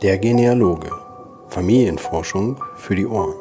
[0.00, 0.90] Der Genealoge.
[1.48, 3.34] Familienforschung für die Ohren.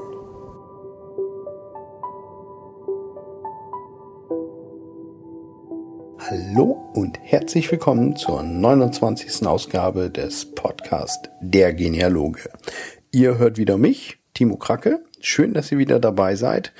[6.19, 9.47] Hallo und herzlich willkommen zur 29.
[9.47, 12.49] Ausgabe des Podcast Der Genealoge.
[13.11, 15.03] Ihr hört wieder mich, Timo Kracke.
[15.19, 16.73] Schön, dass ihr wieder dabei seid.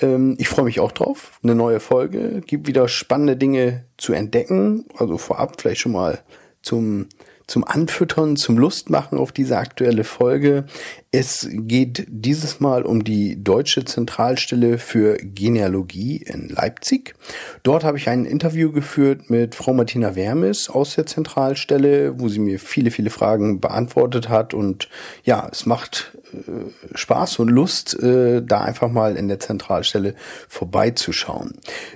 [0.00, 1.38] Ähm, ich freue mich auch drauf.
[1.42, 2.42] Eine neue Folge.
[2.46, 4.86] Gibt wieder spannende Dinge zu entdecken.
[4.96, 6.20] Also vorab vielleicht schon mal
[6.62, 7.08] zum
[7.50, 10.64] zum Anfüttern, zum Lustmachen auf diese aktuelle Folge.
[11.12, 17.16] Es geht dieses Mal um die Deutsche Zentralstelle für Genealogie in Leipzig.
[17.64, 22.38] Dort habe ich ein Interview geführt mit Frau Martina Wermes aus der Zentralstelle, wo sie
[22.38, 24.54] mir viele, viele Fragen beantwortet hat.
[24.54, 24.88] Und
[25.24, 30.14] ja, es macht äh, Spaß und Lust, äh, da einfach mal in der Zentralstelle
[30.48, 31.54] vorbeizuschauen.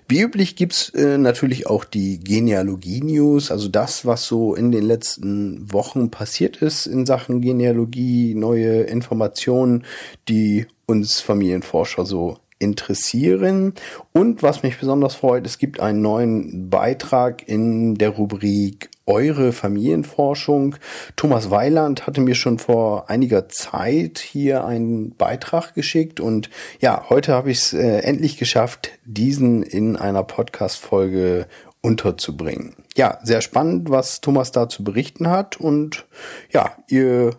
[0.08, 5.72] Wie üblich gibt's äh, natürlich auch die Genealogie-News, also das, was so in den letzten
[5.72, 9.84] Wochen passiert ist in Sachen Genealogie, neue Informationen Informationen,
[10.28, 13.74] die uns Familienforscher so interessieren.
[14.12, 20.76] Und was mich besonders freut, es gibt einen neuen Beitrag in der Rubrik Eure Familienforschung.
[21.14, 26.48] Thomas Weiland hatte mir schon vor einiger Zeit hier einen Beitrag geschickt und
[26.80, 31.46] ja, heute habe ich es äh, endlich geschafft, diesen in einer Podcast-Folge
[31.82, 32.76] unterzubringen.
[32.96, 36.06] Ja, sehr spannend, was Thomas da zu berichten hat und
[36.50, 37.32] ja, ihr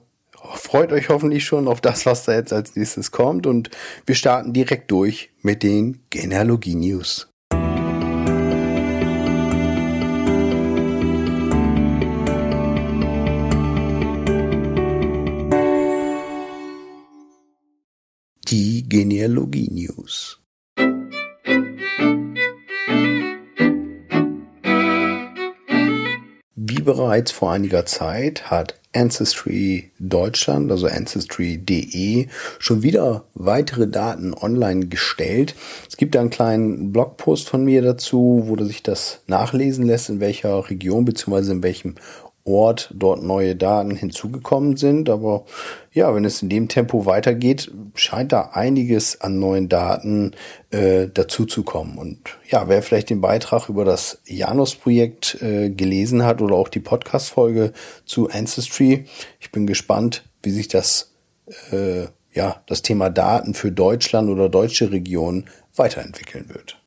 [0.53, 3.47] freut euch hoffentlich schon auf das, was da jetzt als nächstes kommt.
[3.47, 3.69] Und
[4.05, 7.29] wir starten direkt durch mit den Genealogie-News.
[18.47, 20.41] Die Genealogie-News.
[26.55, 32.27] Wie bereits vor einiger Zeit hat Ancestry Deutschland, also ancestry.de,
[32.59, 35.55] schon wieder weitere Daten online gestellt.
[35.89, 40.19] Es gibt da einen kleinen Blogpost von mir dazu, wo sich das nachlesen lässt, in
[40.19, 41.51] welcher Region bzw.
[41.51, 41.95] in welchem
[42.45, 45.09] Ort dort neue Daten hinzugekommen sind.
[45.09, 45.45] Aber
[45.91, 50.31] ja, wenn es in dem Tempo weitergeht, scheint da einiges an neuen Daten
[50.69, 51.97] äh, dazu zu kommen.
[51.97, 56.79] Und ja, wer vielleicht den Beitrag über das Janus-Projekt äh, gelesen hat oder auch die
[56.79, 57.73] Podcast-Folge
[58.05, 59.05] zu Ancestry,
[59.39, 61.11] ich bin gespannt, wie sich das
[61.71, 66.77] äh, ja, das Thema Daten für Deutschland oder deutsche Regionen weiterentwickeln wird.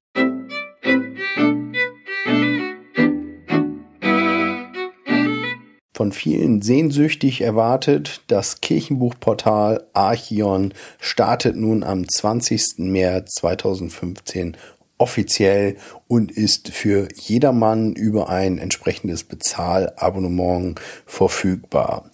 [5.98, 8.20] Von vielen sehnsüchtig erwartet.
[8.28, 12.78] Das Kirchenbuchportal Archion startet nun am 20.
[12.78, 14.56] März 2015
[14.96, 15.76] offiziell
[16.06, 22.08] und ist für jedermann über ein entsprechendes Bezahlabonnement verfügbar.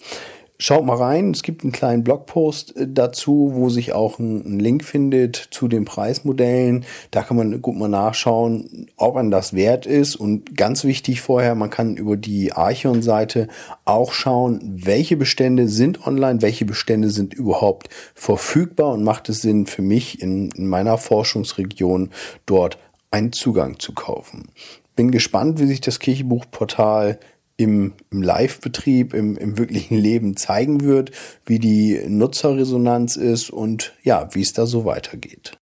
[0.67, 4.83] Schaut mal rein, es gibt einen kleinen Blogpost äh, dazu, wo sich auch ein, Link
[4.83, 6.87] findet zu den Preismodellen.
[7.11, 10.17] Da kann man gut mal nachschauen, ob man das wert ist.
[10.17, 13.49] Und ganz wichtig vorher, man kann über die Archon-Seite
[13.85, 19.67] auch schauen, welche Bestände sind online, welche Bestände sind überhaupt verfügbar und macht es Sinn
[19.67, 22.09] für mich in, in meiner Forschungsregion
[22.47, 22.79] dort
[23.11, 24.49] einen Zugang zu kaufen.
[24.97, 27.19] Bin gespannt, wie sich das Kirchenbuchportal
[27.57, 31.13] im, im Live-Betrieb, im, im wirklichen Leben zeigen wird,
[31.47, 35.57] wie die Nutzerresonanz ist und ja, wie es da so weitergeht.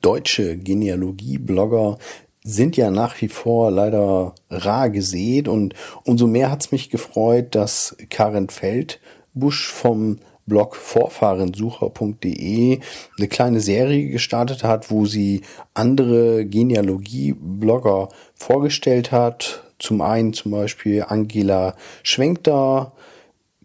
[0.00, 1.98] Deutsche Genealogie-Blogger
[2.42, 5.74] sind ja nach wie vor leider rar gesät und
[6.04, 12.80] umso mehr hat es mich gefreut, dass Karin Feldbusch vom Blog vorfahrensucher.de
[13.18, 15.42] eine kleine Serie gestartet hat, wo sie
[15.74, 19.62] andere Genealogie-Blogger vorgestellt hat.
[19.78, 22.92] Zum einen zum Beispiel Angela Schwenkter,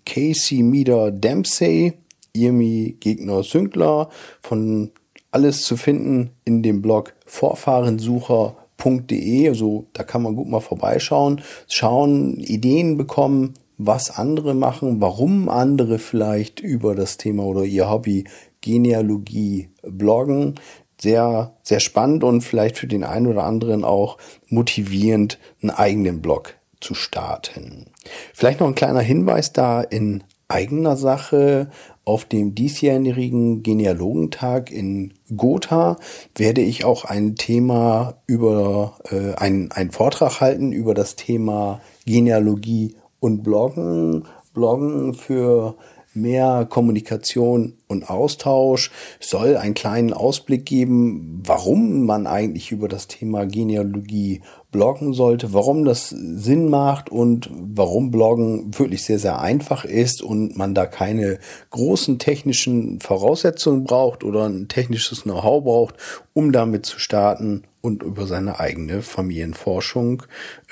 [0.05, 1.93] Casey Mieder Dempsey,
[2.33, 4.09] Irmi Gegner Sünkler,
[4.41, 4.91] von
[5.31, 9.47] alles zu finden in dem Blog vorfahrensucher.de.
[9.49, 15.99] Also da kann man gut mal vorbeischauen, schauen, Ideen bekommen, was andere machen, warum andere
[15.99, 18.25] vielleicht über das Thema oder ihr Hobby
[18.61, 20.55] Genealogie bloggen.
[20.99, 26.55] Sehr, sehr spannend und vielleicht für den einen oder anderen auch motivierend, einen eigenen Blog
[26.79, 27.87] zu starten.
[28.33, 31.69] Vielleicht noch ein kleiner Hinweis da in eigener Sache.
[32.05, 35.97] Auf dem diesjährigen Genealogentag in Gotha
[36.35, 42.95] werde ich auch ein Thema über, äh, einen, einen Vortrag halten über das Thema Genealogie
[43.23, 45.75] und Bloggen, Bloggen für
[46.13, 48.91] mehr Kommunikation und Austausch,
[49.21, 54.41] soll einen kleinen Ausblick geben, warum man eigentlich über das Thema Genealogie
[54.71, 60.57] bloggen sollte, warum das Sinn macht und warum Bloggen wirklich sehr, sehr einfach ist und
[60.57, 65.95] man da keine großen technischen Voraussetzungen braucht oder ein technisches Know-how braucht,
[66.33, 70.23] um damit zu starten und über seine eigene Familienforschung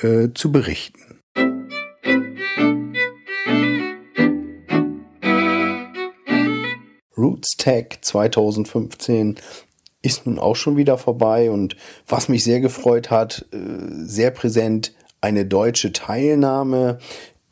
[0.02, 1.11] äh, zu berichten.
[7.18, 9.36] RootsTech 2015
[10.02, 11.76] ist nun auch schon wieder vorbei und
[12.08, 13.58] was mich sehr gefreut hat, äh,
[14.04, 16.98] sehr präsent eine deutsche Teilnahme.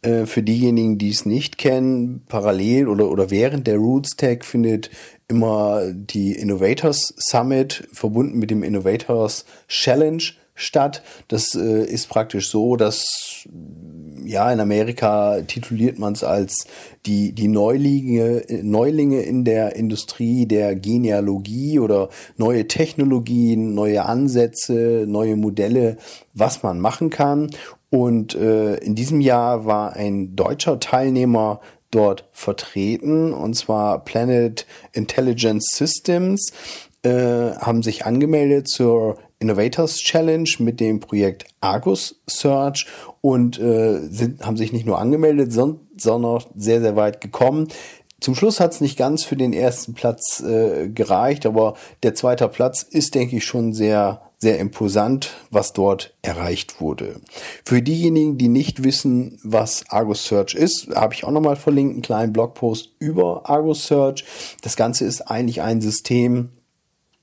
[0.01, 4.89] Äh, für diejenigen, die es nicht kennen, parallel oder, oder während der RootsTech findet
[5.27, 10.23] immer die Innovators Summit verbunden mit dem Innovators Challenge
[10.59, 11.01] statt.
[11.27, 13.47] Das äh, ist praktisch so, dass
[14.23, 16.67] ja in Amerika tituliert man es als
[17.05, 25.35] die die Neulinge Neulinge in der Industrie der Genealogie oder neue Technologien, neue Ansätze, neue
[25.35, 25.97] Modelle,
[26.33, 27.49] was man machen kann.
[27.89, 31.59] Und äh, in diesem Jahr war ein deutscher Teilnehmer
[31.91, 36.51] dort vertreten, und zwar Planet Intelligence Systems,
[37.01, 42.85] äh, haben sich angemeldet zur Innovators Challenge mit dem Projekt Argus Search
[43.21, 47.67] und äh, sind, haben sich nicht nur angemeldet, sondern sondern sehr, sehr weit gekommen.
[48.19, 52.47] Zum Schluss hat es nicht ganz für den ersten Platz äh, gereicht, aber der zweite
[52.49, 57.21] Platz ist, denke ich, schon sehr, sehr imposant, was dort erreicht wurde.
[57.63, 62.01] Für diejenigen, die nicht wissen, was Argus Search ist, habe ich auch nochmal verlinkt, einen
[62.01, 64.25] kleinen Blogpost über Argus Search.
[64.63, 66.49] Das Ganze ist eigentlich ein System,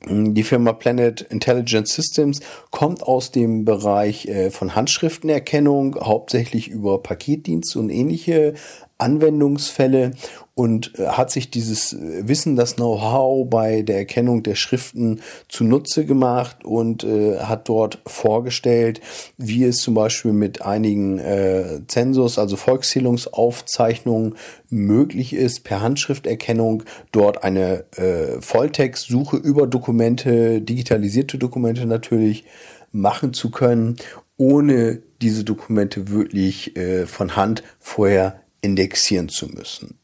[0.08, 7.80] die Firma Planet Intelligent Systems kommt aus dem Bereich äh, von Handschriftenerkennung, hauptsächlich über Paketdienste
[7.80, 8.54] und ähnliche
[8.98, 10.12] Anwendungsfälle
[10.56, 16.06] und äh, hat sich dieses äh, Wissen, das Know-how bei der Erkennung der Schriften zunutze
[16.06, 19.02] gemacht und äh, hat dort vorgestellt,
[19.36, 24.34] wie es zum Beispiel mit einigen äh, Zensus, also Volkszählungsaufzeichnungen
[24.70, 32.44] möglich ist, per Handschrifterkennung dort eine äh, Volltextsuche über Dokumente, digitalisierte Dokumente natürlich,
[32.92, 33.96] machen zu können,
[34.38, 39.98] ohne diese Dokumente wirklich äh, von Hand vorher indexieren zu müssen.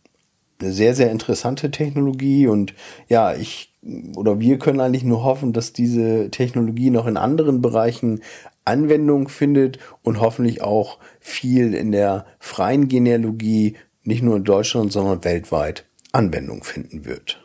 [0.62, 2.73] Eine sehr, sehr interessante Technologie und
[3.09, 3.73] ja, ich
[4.17, 8.23] oder wir können eigentlich nur hoffen, dass diese Technologie noch in anderen Bereichen
[8.64, 13.75] Anwendung findet und hoffentlich auch viel in der freien Genealogie,
[14.05, 17.43] nicht nur in Deutschland, sondern weltweit Anwendung finden wird.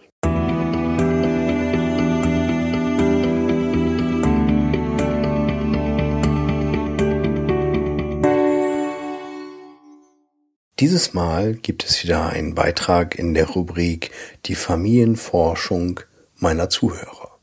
[10.80, 14.12] Dieses Mal gibt es wieder einen Beitrag in der Rubrik
[14.46, 16.02] Die Familienforschung
[16.36, 17.40] meiner Zuhörer.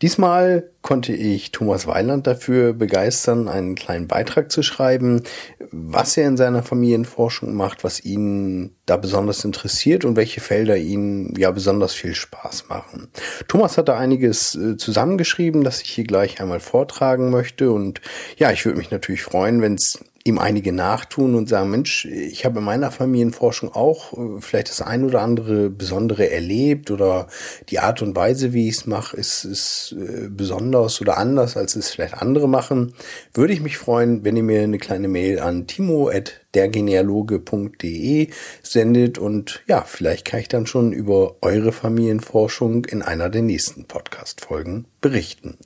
[0.00, 5.22] Diesmal konnte ich Thomas Weiland dafür begeistern, einen kleinen Beitrag zu schreiben,
[5.70, 11.34] was er in seiner Familienforschung macht, was ihn da besonders interessiert und welche Felder ihn
[11.36, 13.08] ja besonders viel Spaß machen.
[13.48, 18.00] Thomas hat da einiges äh, zusammengeschrieben, das ich hier gleich einmal vortragen möchte und
[18.38, 22.44] ja, ich würde mich natürlich freuen, wenn es ihm einige nachtun und sagen, Mensch, ich
[22.44, 27.26] habe in meiner Familienforschung auch äh, vielleicht das ein oder andere Besondere erlebt oder
[27.68, 31.74] die Art und Weise, wie ich es mache, ist, ist äh, besonders oder anders, als
[31.74, 32.94] es vielleicht andere machen.
[33.34, 38.28] Würde ich mich freuen, wenn ihr mir eine kleine Mail an timo.dergenealoge.de
[38.62, 43.86] sendet und ja, vielleicht kann ich dann schon über eure Familienforschung in einer der nächsten
[43.86, 45.58] Podcast-Folgen berichten.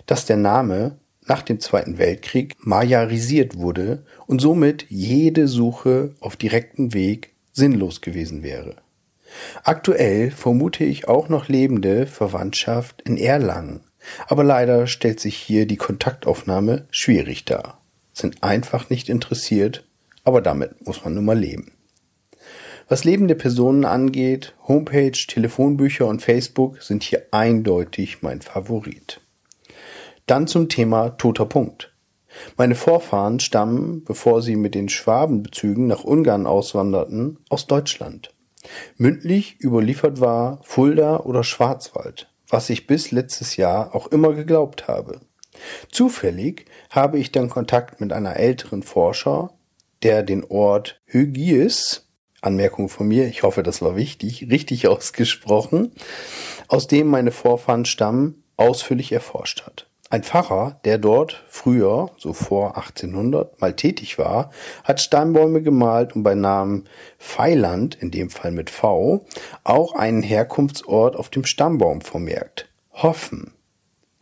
[0.05, 6.93] dass der Name nach dem Zweiten Weltkrieg majarisiert wurde und somit jede Suche auf direktem
[6.93, 8.75] Weg sinnlos gewesen wäre.
[9.63, 13.81] Aktuell vermute ich auch noch lebende Verwandtschaft in Erlangen,
[14.27, 17.79] aber leider stellt sich hier die Kontaktaufnahme schwierig dar.
[18.12, 19.86] Sind einfach nicht interessiert,
[20.29, 21.71] aber damit muss man nun mal leben.
[22.88, 29.21] Was lebende Personen angeht, Homepage, Telefonbücher und Facebook sind hier eindeutig mein Favorit.
[30.27, 31.91] Dann zum Thema toter Punkt.
[32.57, 38.29] Meine Vorfahren stammen, bevor sie mit den Schwabenbezügen nach Ungarn auswanderten, aus Deutschland.
[38.98, 45.21] Mündlich überliefert war Fulda oder Schwarzwald, was ich bis letztes Jahr auch immer geglaubt habe.
[45.91, 49.50] Zufällig habe ich dann Kontakt mit einer älteren Forscher,
[50.03, 52.08] der den Ort Hygies,
[52.41, 55.91] Anmerkung von mir, ich hoffe, das war wichtig, richtig ausgesprochen,
[56.68, 59.89] aus dem meine Vorfahren stammen, ausführlich erforscht hat.
[60.12, 64.50] Ein Pfarrer, der dort früher, so vor 1800, mal tätig war,
[64.84, 66.89] hat Steinbäume gemalt und bei Namen
[67.20, 69.24] Feiland, in dem Fall mit V,
[69.63, 72.72] auch einen Herkunftsort auf dem Stammbaum vermerkt.
[72.91, 73.53] Hoffen.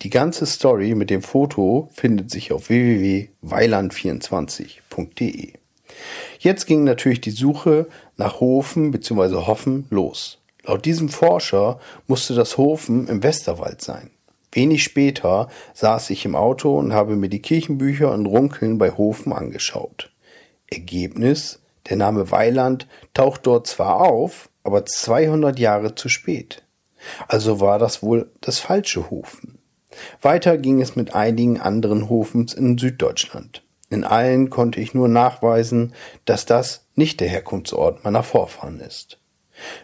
[0.01, 5.53] Die ganze Story mit dem Foto findet sich auf www.weiland24.de.
[6.39, 9.47] Jetzt ging natürlich die Suche nach Hofen bzw.
[9.47, 10.39] Hoffen los.
[10.63, 14.11] Laut diesem Forscher musste das Hofen im Westerwald sein.
[14.51, 19.31] Wenig später saß ich im Auto und habe mir die Kirchenbücher und Runkeln bei Hofen
[19.31, 20.11] angeschaut.
[20.67, 26.63] Ergebnis, der Name Weiland taucht dort zwar auf, aber 200 Jahre zu spät.
[27.27, 29.59] Also war das wohl das falsche Hofen.
[30.21, 33.63] Weiter ging es mit einigen anderen Hofens in Süddeutschland.
[33.89, 35.93] In allen konnte ich nur nachweisen,
[36.25, 39.19] dass das nicht der Herkunftsort meiner Vorfahren ist.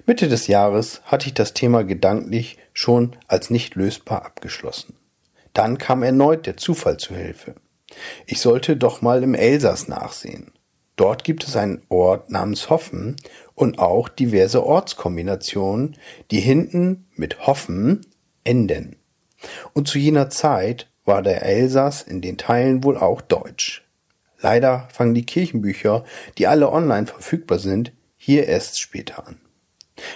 [0.06, 4.96] Mitte des Jahres hatte ich das Thema gedanklich schon als nicht lösbar abgeschlossen.
[5.54, 7.56] Dann kam erneut der Zufall zu Hilfe.
[8.26, 10.52] Ich sollte doch mal im Elsass nachsehen.
[10.96, 13.16] Dort gibt es einen Ort namens Hoffen
[13.56, 15.98] und auch diverse Ortskombinationen,
[16.30, 18.02] die hinten mit Hoffen
[18.44, 18.98] enden.
[19.74, 23.83] Und zu jener Zeit war der Elsass in den Teilen wohl auch deutsch.
[24.44, 26.04] Leider fangen die Kirchenbücher,
[26.38, 29.38] die alle online verfügbar sind, hier erst später an.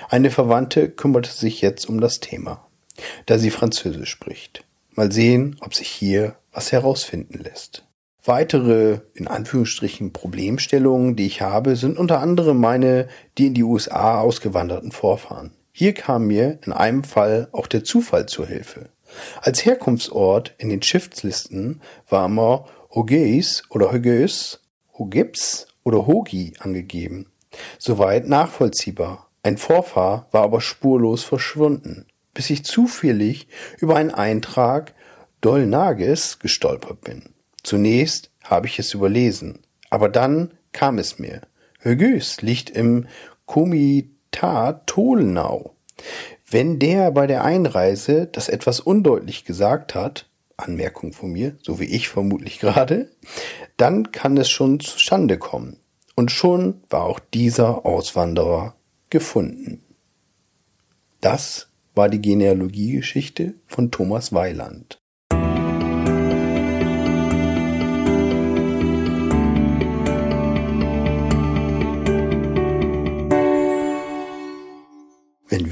[0.10, 2.67] Eine Verwandte kümmerte sich jetzt um das Thema,
[3.25, 4.65] da sie Französisch spricht.
[4.91, 7.86] Mal sehen, ob sich hier was herausfinden lässt.
[8.25, 13.07] Weitere, in Anführungsstrichen, Problemstellungen, die ich habe, sind unter anderem meine,
[13.38, 15.51] die in die USA ausgewanderten Vorfahren.
[15.72, 18.89] Hier kam mir in einem Fall auch der Zufall zur Hilfe.
[19.41, 22.65] Als Herkunftsort in den Schiffslisten war immer
[22.97, 24.59] Hogeis oder Hogeus,
[24.97, 27.27] Hogips oder Hogi angegeben.
[27.77, 29.29] Soweit nachvollziehbar.
[29.43, 34.95] Ein Vorfahr war aber spurlos verschwunden, bis ich zufällig über einen Eintrag
[35.41, 37.21] Dolnages gestolpert bin.
[37.61, 39.59] Zunächst habe ich es überlesen,
[39.91, 41.41] aber dann kam es mir.
[41.77, 43.05] Högüs liegt im
[43.45, 45.75] Komitat Tolnau.
[46.49, 50.25] Wenn der bei der Einreise das etwas undeutlich gesagt hat,
[50.57, 53.11] Anmerkung von mir, so wie ich vermutlich gerade,
[53.77, 55.79] dann kann es schon zustande kommen.
[56.15, 58.75] Und schon war auch dieser Auswanderer
[59.09, 59.83] gefunden.
[61.21, 64.99] Das war die Genealogiegeschichte von Thomas Weiland.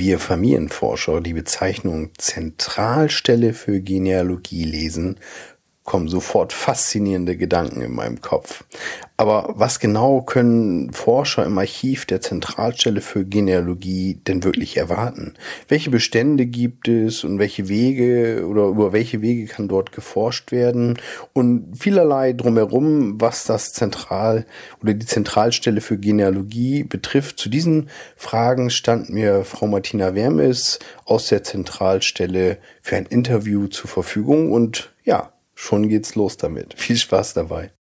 [0.06, 5.20] Wenn wir Familienforscher die Bezeichnung Zentralstelle für Genealogie lesen,
[5.86, 8.65] kommen sofort faszinierende Gedanken in meinem Kopf.
[9.18, 15.36] Aber was genau können Forscher im Archiv der Zentralstelle für Genealogie denn wirklich erwarten?
[15.70, 21.00] Welche Bestände gibt es und welche Wege oder über welche Wege kann dort geforscht werden?
[21.34, 24.48] Und vielerlei drumherum, was das Zentral
[24.82, 27.38] oder die Zentralstelle für Genealogie betrifft.
[27.38, 33.89] Zu diesen Fragen stand mir Frau Martina Wermes aus der Zentralstelle für ein Interview zur
[33.89, 36.74] Verfügung und ja, Schon geht's los damit.
[36.76, 37.72] Viel Spaß dabei.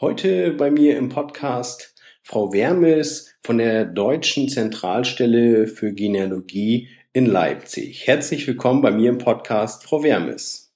[0.00, 1.94] Heute bei mir im Podcast
[2.24, 8.06] Frau Wermes von der Deutschen Zentralstelle für Genealogie in Leipzig.
[8.06, 10.74] Herzlich willkommen bei mir im Podcast, Frau Wermes.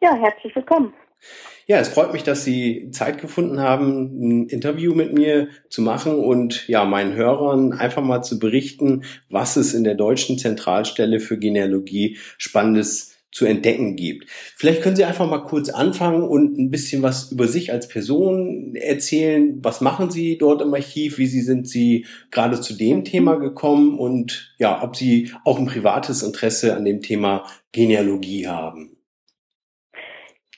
[0.00, 0.92] Ja, herzlich willkommen.
[1.68, 6.14] Ja, es freut mich, dass Sie Zeit gefunden haben, ein Interview mit mir zu machen
[6.14, 11.38] und ja, meinen Hörern einfach mal zu berichten, was es in der deutschen Zentralstelle für
[11.38, 14.30] Genealogie Spannendes zu entdecken gibt.
[14.30, 18.76] Vielleicht können Sie einfach mal kurz anfangen und ein bisschen was über sich als Person
[18.76, 19.58] erzählen.
[19.60, 21.18] Was machen Sie dort im Archiv?
[21.18, 25.66] Wie Sie sind Sie gerade zu dem Thema gekommen und ja, ob Sie auch ein
[25.66, 28.95] privates Interesse an dem Thema Genealogie haben?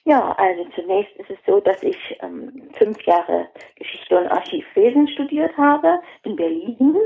[0.09, 3.47] Ja, also zunächst ist es so, dass ich ähm, fünf Jahre
[3.77, 6.97] Geschichte und Archivwesen studiert habe in Berlin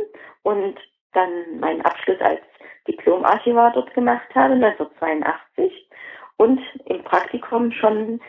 [0.44, 0.78] und
[1.12, 2.38] dann meinen Abschluss als
[2.86, 5.88] Diplom-Archivar dort gemacht habe, 1982,
[6.36, 8.20] und im Praktikum schon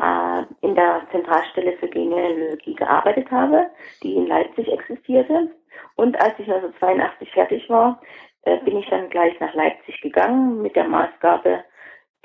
[0.00, 3.68] äh, in der Zentralstelle für Genealogie gearbeitet habe,
[4.04, 5.50] die in Leipzig existierte.
[5.96, 8.00] Und als ich 1982 fertig war,
[8.42, 11.64] äh, bin ich dann gleich nach Leipzig gegangen mit der Maßgabe,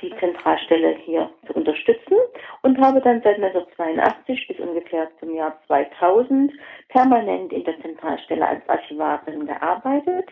[0.02, 2.18] die Zentralstelle hier zu unterstützen
[2.64, 6.52] und habe dann seit 1982 bis ungefähr zum Jahr 2000
[6.90, 10.30] permanent in der Zentralstelle als Archivarin gearbeitet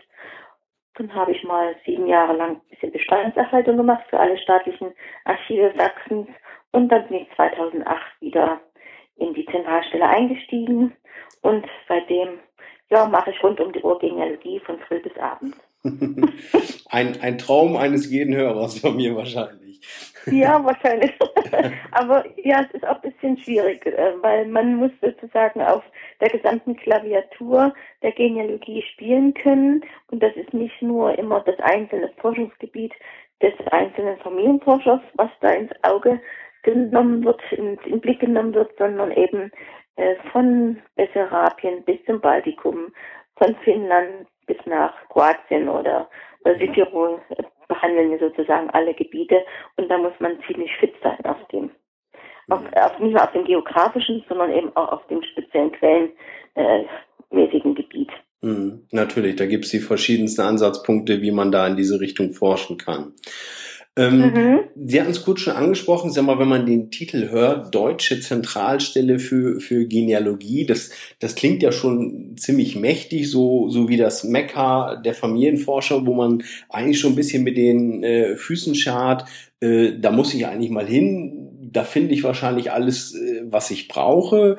[0.96, 4.94] dann habe ich mal sieben Jahre lang ein bisschen Bestandserhaltung gemacht für alle staatlichen
[5.24, 6.28] Archive Sachsens
[6.72, 8.60] und dann bin ich 2008 wieder
[9.16, 10.96] in die Zentralstelle eingestiegen
[11.42, 12.40] und seitdem
[12.90, 15.58] ja, mache ich rund um die Uhr Genealogie von früh bis abends.
[16.90, 19.80] ein, ein Traum eines jeden Hörers von mir wahrscheinlich.
[20.26, 21.12] Ja, wahrscheinlich.
[21.90, 25.82] Aber ja, es ist auch ein bisschen schwierig, äh, weil man muss sozusagen auf
[26.20, 29.84] der gesamten Klaviatur der Genealogie spielen können.
[30.10, 32.92] Und das ist nicht nur immer das einzelne Forschungsgebiet
[33.42, 36.20] des einzelnen Familienforschers, was da ins Auge
[36.62, 39.50] genommen wird, in, in Blick genommen wird, sondern eben
[39.96, 42.92] äh, von Bessarabien bis zum Baltikum,
[43.36, 46.08] von Finnland bis nach Kroatien oder,
[46.58, 47.20] Südtirol
[47.68, 49.38] behandeln wir sozusagen alle Gebiete
[49.76, 51.70] und da muss man ziemlich fit sein auf dem,
[52.50, 52.74] auf, mhm.
[52.74, 58.10] auf, nicht nur auf dem geografischen, sondern eben auch auf dem speziellen quellenmäßigen äh, Gebiet.
[58.42, 62.76] Mhm, natürlich, da gibt es die verschiedensten Ansatzpunkte, wie man da in diese Richtung forschen
[62.76, 63.14] kann.
[63.96, 64.60] Ähm, mhm.
[64.86, 69.20] Sie hatten es kurz schon angesprochen, sag mal, wenn man den Titel hört, Deutsche Zentralstelle
[69.20, 74.96] für, für Genealogie, das, das klingt ja schon ziemlich mächtig, so, so wie das Mekka
[74.96, 79.28] der Familienforscher, wo man eigentlich schon ein bisschen mit den äh, Füßen schart,
[79.60, 83.86] äh, da muss ich eigentlich mal hin, da finde ich wahrscheinlich alles, äh, was ich
[83.86, 84.56] brauche.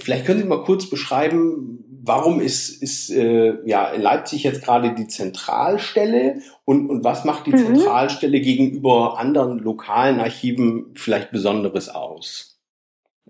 [0.00, 4.94] Vielleicht können Sie mal kurz beschreiben, warum ist, ist äh, ja in Leipzig jetzt gerade
[4.94, 6.40] die Zentralstelle
[6.72, 7.58] und, und was macht die mhm.
[7.58, 12.60] Zentralstelle gegenüber anderen lokalen Archiven vielleicht Besonderes aus?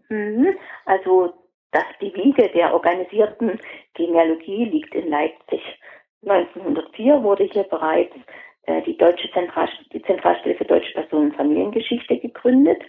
[0.09, 0.55] Mhm.
[0.87, 1.35] Also
[1.73, 3.59] dass die Wiege der organisierten
[3.95, 5.63] Genealogie liegt in Leipzig.
[6.23, 8.15] 1904 wurde hier bereits
[8.65, 12.83] äh, die Deutsche Zentral die Zentralstelle für deutsche Personen- und Familiengeschichte gegründet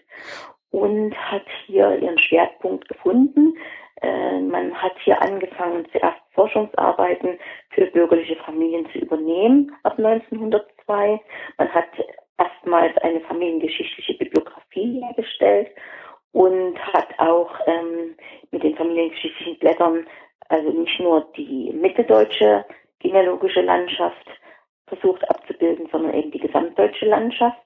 [0.74, 3.56] und hat hier ihren Schwerpunkt gefunden
[4.04, 11.22] äh, man hat hier angefangen, zuerst Forschungsarbeiten für bürgerliche Familien zu übernehmen ab 1902.
[11.58, 11.88] Man hat
[12.38, 15.70] erstmals eine familiengeschichtliche Bibliografie hergestellt
[16.34, 18.16] und hat auch ähm,
[18.52, 20.06] mit den familiengeschichtlichen Blättern
[20.50, 22.66] also nicht nur die mitteldeutsche
[23.00, 24.28] genealogische Landschaft
[24.88, 27.58] versucht abzubilden, sondern eben die gesamtdeutsche Landschaft.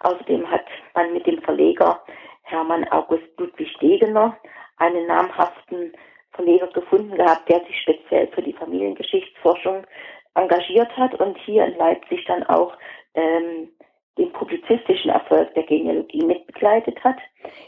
[0.00, 2.02] Außerdem hat man mit dem Verleger
[2.50, 4.36] Hermann August Ludwig Degener
[4.78, 5.92] einen namhaften
[6.32, 9.86] Verleger gefunden gehabt, der sich speziell für die Familiengeschichtsforschung
[10.34, 12.76] engagiert hat und hier in Leipzig dann auch
[13.14, 13.68] ähm,
[14.16, 17.18] den publizistischen Erfolg der Genealogie mitbegleitet hat.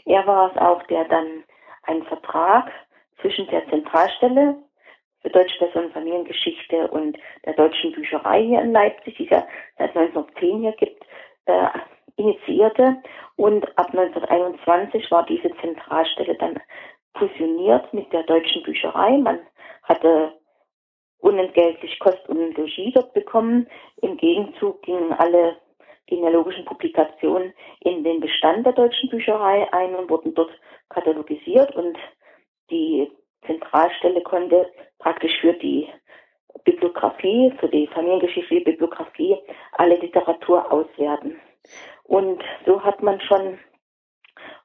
[0.05, 1.43] Er war es auch, der dann
[1.83, 2.71] einen Vertrag
[3.21, 4.55] zwischen der Zentralstelle
[5.21, 9.47] für Deutsche Person- und Familiengeschichte und der Deutschen Bücherei hier in Leipzig, die es ja
[9.77, 11.03] seit 1910 hier gibt,
[11.45, 11.67] äh,
[12.21, 12.97] initiierte.
[13.35, 16.59] Und ab 1921 war diese Zentralstelle dann
[17.15, 19.17] fusioniert mit der Deutschen Bücherei.
[19.17, 19.39] Man
[19.83, 20.33] hatte
[21.19, 23.67] unentgeltlich Kost und Logis dort bekommen.
[24.01, 25.57] Im Gegenzug gingen alle
[26.07, 30.51] genealogischen Publikationen in den Bestand der Deutschen Bücherei ein und wurden dort
[30.89, 31.97] katalogisiert und
[32.69, 33.09] die
[33.45, 35.87] Zentralstelle konnte praktisch für die
[36.63, 39.37] Bibliografie, für die familiengeschichtliche Bibliografie
[39.73, 41.39] alle Literatur auswerten.
[42.11, 43.57] Und so hat man schon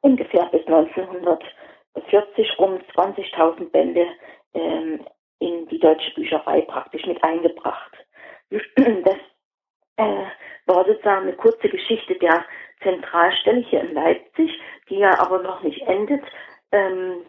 [0.01, 1.45] ungefähr bis 1900
[2.11, 4.05] 40 rum 20.000 Bände
[4.53, 5.07] ähm,
[5.39, 7.93] in die deutsche Bücherei praktisch mit eingebracht.
[8.77, 9.17] Das
[9.99, 10.27] äh,
[10.67, 12.45] war sozusagen eine kurze Geschichte der
[12.83, 14.51] Zentralstelle hier in Leipzig,
[14.91, 16.23] die ja aber noch nicht endet.
[16.73, 17.25] Ähm,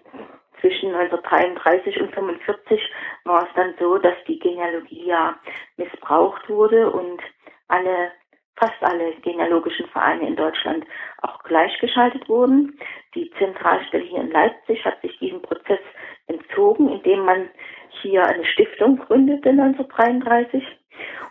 [0.60, 2.82] zwischen 1933 und 1945
[3.24, 5.40] war es dann so, dass die Genealogie ja
[5.78, 7.22] missbraucht wurde und
[7.68, 8.12] alle
[8.58, 10.86] fast alle genealogischen Vereine in Deutschland
[11.22, 12.78] auch gleichgeschaltet wurden.
[13.16, 15.80] Die Zentralstelle hier in Leipzig hat sich diesem Prozess
[16.28, 17.50] entzogen, indem man
[18.02, 20.64] hier eine Stiftung gründete 1933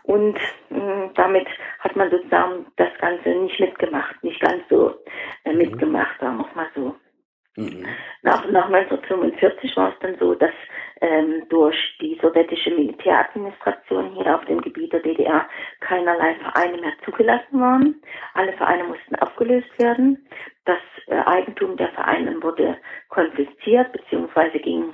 [0.03, 0.37] Und
[0.69, 1.47] mh, damit
[1.79, 4.95] hat man sozusagen das Ganze nicht mitgemacht, nicht ganz so
[5.43, 5.57] äh, mhm.
[5.57, 6.95] mitgemacht, sagen wir mal so.
[7.57, 7.87] Mhm.
[8.21, 10.53] Nach, nach 1945 war es dann so, dass
[11.01, 17.59] ähm, durch die sowjetische Militäradministration hier auf dem Gebiet der DDR keinerlei Vereine mehr zugelassen
[17.59, 18.01] waren.
[18.35, 20.27] Alle Vereine mussten aufgelöst werden.
[20.65, 22.77] Das äh, Eigentum der Vereine wurde
[23.09, 24.59] konfisziert bzw.
[24.59, 24.93] ging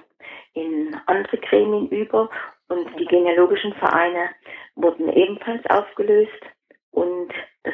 [0.54, 2.30] in andere Gremien über
[2.70, 4.30] und die genealogischen Vereine
[4.76, 6.42] wurden ebenfalls aufgelöst
[6.92, 7.74] und das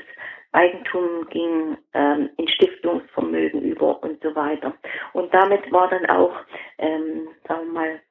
[0.51, 4.73] Eigentum ging ähm, in Stiftungsvermögen über und so weiter.
[5.13, 6.35] Und damit war dann auch,
[6.79, 8.01] ähm, sagen wir mal,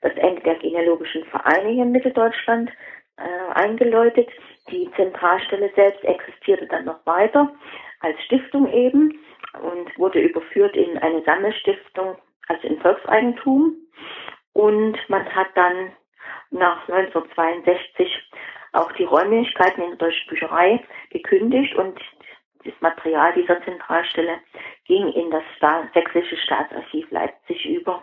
[0.00, 2.70] das Ende der genealogischen Vereine hier in Mitteldeutschland
[3.16, 4.28] äh, eingeläutet.
[4.70, 7.52] Die Zentralstelle selbst existierte dann noch weiter
[8.00, 9.18] als Stiftung eben
[9.60, 13.74] und wurde überführt in eine Sammelstiftung, also in Volkseigentum.
[14.52, 15.92] Und man hat dann
[16.50, 18.08] nach 1962
[18.72, 21.98] auch die Räumlichkeiten in der Deutschen Bücherei gekündigt und
[22.64, 24.38] das Material dieser Zentralstelle
[24.84, 25.44] ging in das
[25.94, 28.02] Sächsische Staatsarchiv Leipzig über.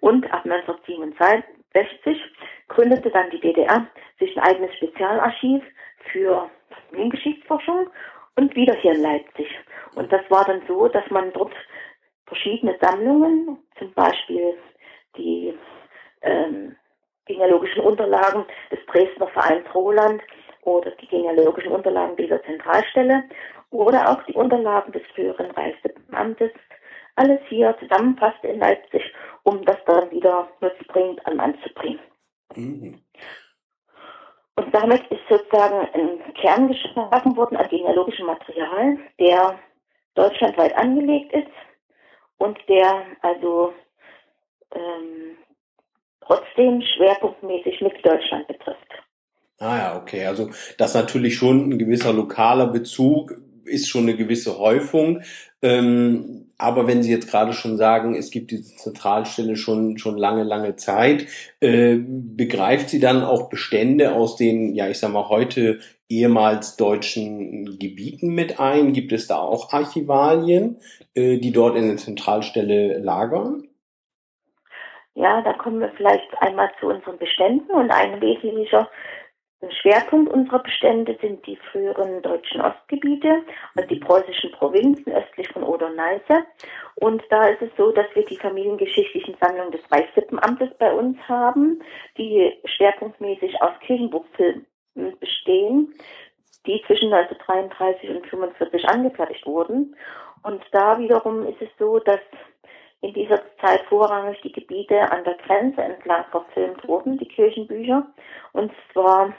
[0.00, 2.20] Und ab 1967
[2.68, 3.86] gründete dann die DDR
[4.18, 5.62] sich ein eigenes Spezialarchiv
[6.10, 6.50] für
[6.88, 7.88] Familiengeschichtsforschung
[8.36, 9.48] und wieder hier in Leipzig.
[9.94, 11.54] Und das war dann so, dass man dort
[12.26, 14.56] verschiedene Sammlungen, zum Beispiel
[15.16, 15.54] die
[16.22, 16.76] ähm,
[17.26, 20.22] genealogischen Unterlagen des Dresdner Vereins Roland
[20.62, 23.24] oder die genealogischen Unterlagen dieser Zentralstelle
[23.70, 26.50] oder auch die Unterlagen des früheren Reichsdeppenamtes
[27.16, 29.02] alles hier zusammenfasst in Leipzig,
[29.42, 32.00] um das dann wieder nutzbringend an Mann zu bringen.
[32.54, 33.02] Mhm.
[34.56, 39.58] Und damit ist sozusagen ein Kern geschaffen worden an genealogischem Material, der
[40.14, 41.50] deutschlandweit angelegt ist
[42.38, 43.72] und der also
[44.74, 45.38] ähm,
[46.32, 48.78] trotzdem schwerpunktmäßig Mitteldeutschland betrifft.
[49.58, 50.26] Ah ja, okay.
[50.26, 55.22] Also das natürlich schon ein gewisser lokaler Bezug ist schon eine gewisse Häufung.
[55.62, 60.42] Ähm, aber wenn Sie jetzt gerade schon sagen, es gibt diese Zentralstelle schon, schon lange,
[60.42, 61.26] lange Zeit,
[61.60, 67.78] äh, begreift sie dann auch Bestände aus den, ja, ich sag mal, heute ehemals deutschen
[67.78, 68.92] Gebieten mit ein?
[68.92, 70.78] Gibt es da auch Archivalien,
[71.14, 73.68] äh, die dort in der Zentralstelle lagern?
[75.14, 78.88] Ja, da kommen wir vielleicht einmal zu unseren Beständen und ein wesentlicher
[79.80, 83.44] Schwerpunkt unserer Bestände sind die früheren deutschen Ostgebiete,
[83.76, 86.44] also die preußischen Provinzen östlich von Oder und Neiße.
[86.96, 91.80] Und da ist es so, dass wir die familiengeschichtlichen Sammlungen des Reichssippenamtes bei uns haben,
[92.18, 94.66] die schwerpunktmäßig aus Kirchenbuchfilmen
[95.20, 95.94] bestehen,
[96.66, 99.94] die zwischen 1933 und 1945 angefertigt wurden.
[100.42, 102.20] Und da wiederum ist es so, dass
[103.02, 108.06] in dieser Zeit vorrangig die Gebiete an der Grenze entlang verfilmt wurden, die Kirchenbücher.
[108.52, 109.34] Und zwar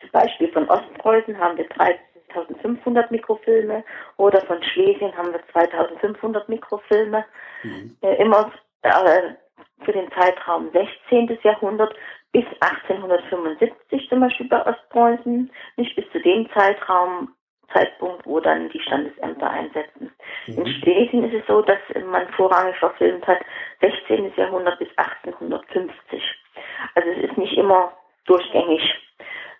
[0.00, 3.84] zum Beispiel von Ostpreußen haben wir 3500 Mikrofilme
[4.16, 7.24] oder von Schlesien haben wir 2500 Mikrofilme.
[7.62, 7.96] Mhm.
[8.02, 9.34] Äh, immer äh,
[9.84, 11.38] für den Zeitraum 16.
[11.44, 11.94] Jahrhundert
[12.32, 17.32] bis 1875 zum Beispiel bei Ostpreußen, nicht bis zu dem Zeitraum,
[17.72, 20.12] Zeitpunkt, wo dann die Standesämter einsetzen.
[20.46, 20.58] Mhm.
[20.58, 23.38] In Schlesien ist es so, dass man vorrangig verfilmt hat
[23.80, 24.32] 16.
[24.36, 26.22] Jahrhundert bis 1850.
[26.94, 27.92] Also es ist nicht immer
[28.26, 28.82] durchgängig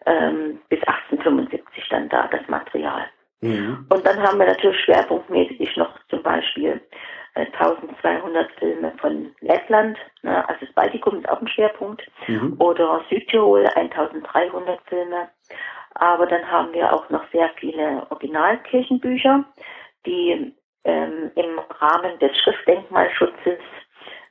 [0.07, 3.07] ähm, bis 1875 dann da, das Material.
[3.40, 3.87] Mhm.
[3.88, 6.81] Und dann haben wir natürlich schwerpunktmäßig noch zum Beispiel
[7.35, 9.32] äh, 1200 Filme von
[9.73, 12.57] Lettland, ne, also das Baltikum ist auch ein Schwerpunkt, mhm.
[12.59, 15.29] oder Südtirol 1300 Filme.
[15.95, 19.45] Aber dann haben wir auch noch sehr viele Originalkirchenbücher,
[20.07, 20.55] die
[20.85, 23.59] ähm, im Rahmen des Schriftdenkmalschutzes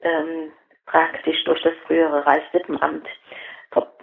[0.02, 0.52] ähm,
[0.86, 3.08] praktisch durch das frühere Reichssippenamt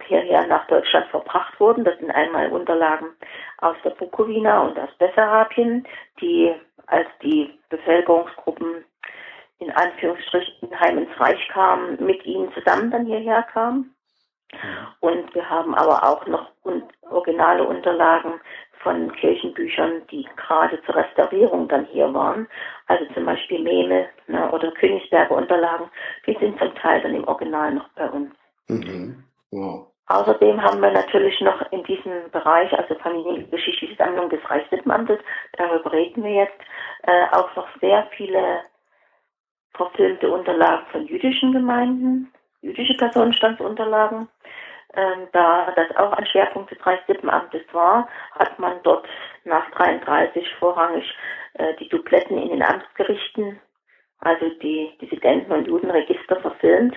[0.07, 1.85] hierher nach Deutschland verbracht wurden.
[1.85, 3.09] Das sind einmal Unterlagen
[3.59, 5.87] aus der Bukowina und aus Bessarabien,
[6.21, 6.55] die
[6.87, 8.87] als die Bevölkerungsgruppen
[9.59, 13.95] in Anführungsstrichen heim ins Reich kamen, mit ihnen zusammen dann hierher kamen.
[15.01, 16.51] Und wir haben aber auch noch
[17.11, 18.41] originale Unterlagen
[18.83, 22.49] von Kirchenbüchern, die gerade zur Restaurierung dann hier waren.
[22.87, 25.91] Also zum Beispiel Meme ne, oder Königsberger Unterlagen,
[26.27, 28.31] die sind zum Teil dann im Original noch bei uns.
[28.69, 29.25] Mhm.
[29.51, 29.89] Wow.
[30.07, 35.19] Außerdem haben wir natürlich noch in diesem Bereich, also Familiengeschichtliche Sammlung des Reichssippenamtes,
[35.59, 36.59] darüber reden wir jetzt,
[37.03, 38.61] äh, auch noch sehr viele
[39.79, 44.29] verfilmte Unterlagen von jüdischen Gemeinden, jüdische Personenstandsunterlagen.
[44.95, 49.07] Ähm, da das auch ein Schwerpunkt des Reichssippenamtes war, hat man dort
[49.45, 51.05] nach 33 vorrangig
[51.55, 53.61] äh, die Dupletten in den Amtsgerichten,
[54.21, 56.97] also die Dissidenten- und Judenregister verfilmt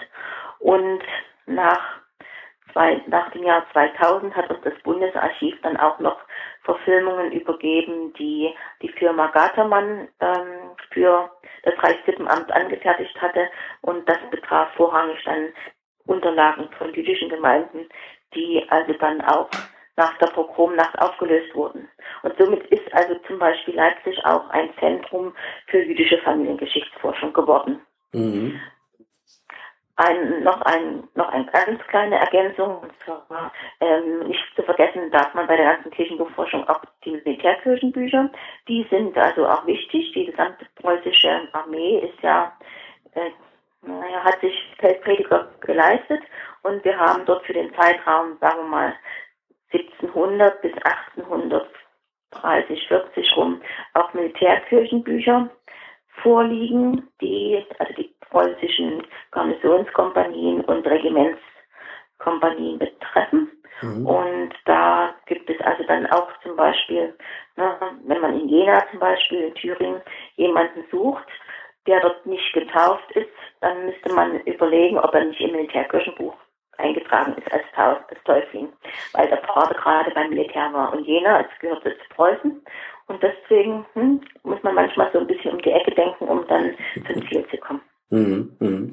[0.60, 1.02] und
[1.46, 2.01] nach
[2.72, 6.18] zwei, nach dem Jahr 2000 hat uns das Bundesarchiv dann auch noch
[6.64, 11.32] Verfilmungen übergeben, die die Firma Gatermann ähm, für
[11.64, 13.50] das Reichssippenamt angefertigt hatte.
[13.82, 15.50] Und das betraf vorrangig dann
[16.06, 17.88] Unterlagen von jüdischen Gemeinden,
[18.34, 19.50] die also dann auch
[19.98, 21.88] nach der Pogromnacht aufgelöst wurden.
[22.24, 25.34] Und somit ist also zum Beispiel Leipzig auch ein Zentrum
[25.68, 27.82] für jüdische Familiengeschichtsforschung geworden.
[28.14, 28.60] Mhm.
[30.04, 35.32] Ein, noch, ein, noch eine ganz kleine Ergänzung, und zwar ähm, nicht zu vergessen darf
[35.36, 38.32] man bei der ganzen Kirchenbuchforschung auch die Militärkirchenbücher.
[38.68, 40.12] Die sind also auch wichtig.
[40.14, 42.52] Die gesamte preußische Armee ist ja,
[43.14, 43.30] äh,
[43.84, 46.24] naja, hat sich Feldprediger geleistet
[46.64, 48.96] und wir haben dort für den Zeitraum, sagen wir mal,
[49.72, 50.74] 1700 bis
[52.32, 53.62] 1830, 40 rum
[53.94, 55.48] auch Militärkirchenbücher
[56.24, 63.52] vorliegen, die, also die preußischen Garnisonskompanien und Regimentskompanien betreffen.
[63.82, 64.06] Mhm.
[64.06, 67.14] Und da gibt es also dann auch zum Beispiel,
[67.56, 70.02] ne, wenn man in Jena zum Beispiel, in Thüringen,
[70.36, 71.28] jemanden sucht,
[71.88, 76.36] der dort nicht getauft ist, dann müsste man überlegen, ob er nicht im Militärkirchenbuch
[76.78, 78.72] eingetragen ist als, als Täufling,
[79.14, 80.94] weil der Vater gerade beim Militär war.
[80.94, 82.64] Und Jena, es gehörte zu Preußen.
[83.08, 86.76] Und deswegen hm, muss man manchmal so ein bisschen um die Ecke denken, um dann
[87.08, 87.82] zum Ziel zu kommen.
[88.12, 88.92] Mhm, mhm.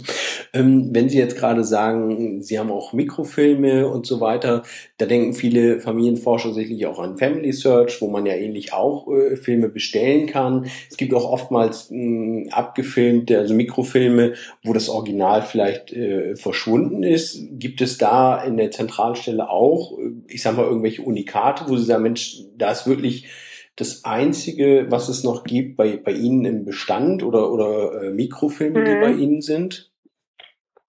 [0.52, 4.62] Ähm, wenn Sie jetzt gerade sagen, Sie haben auch Mikrofilme und so weiter,
[4.96, 9.34] da denken viele Familienforscher sicherlich auch an Family Search, wo man ja ähnlich auch äh,
[9.34, 10.66] Filme bestellen kann.
[10.88, 17.40] Es gibt auch oftmals mh, abgefilmte, also Mikrofilme, wo das Original vielleicht äh, verschwunden ist.
[17.58, 21.84] Gibt es da in der Zentralstelle auch, äh, ich sag mal, irgendwelche Unikate, wo Sie
[21.84, 23.26] sagen, Mensch, da ist wirklich
[23.78, 28.80] das einzige, was es noch gibt bei, bei Ihnen im Bestand oder, oder äh, Mikrofilme,
[28.80, 28.84] mhm.
[28.84, 29.90] die bei Ihnen sind?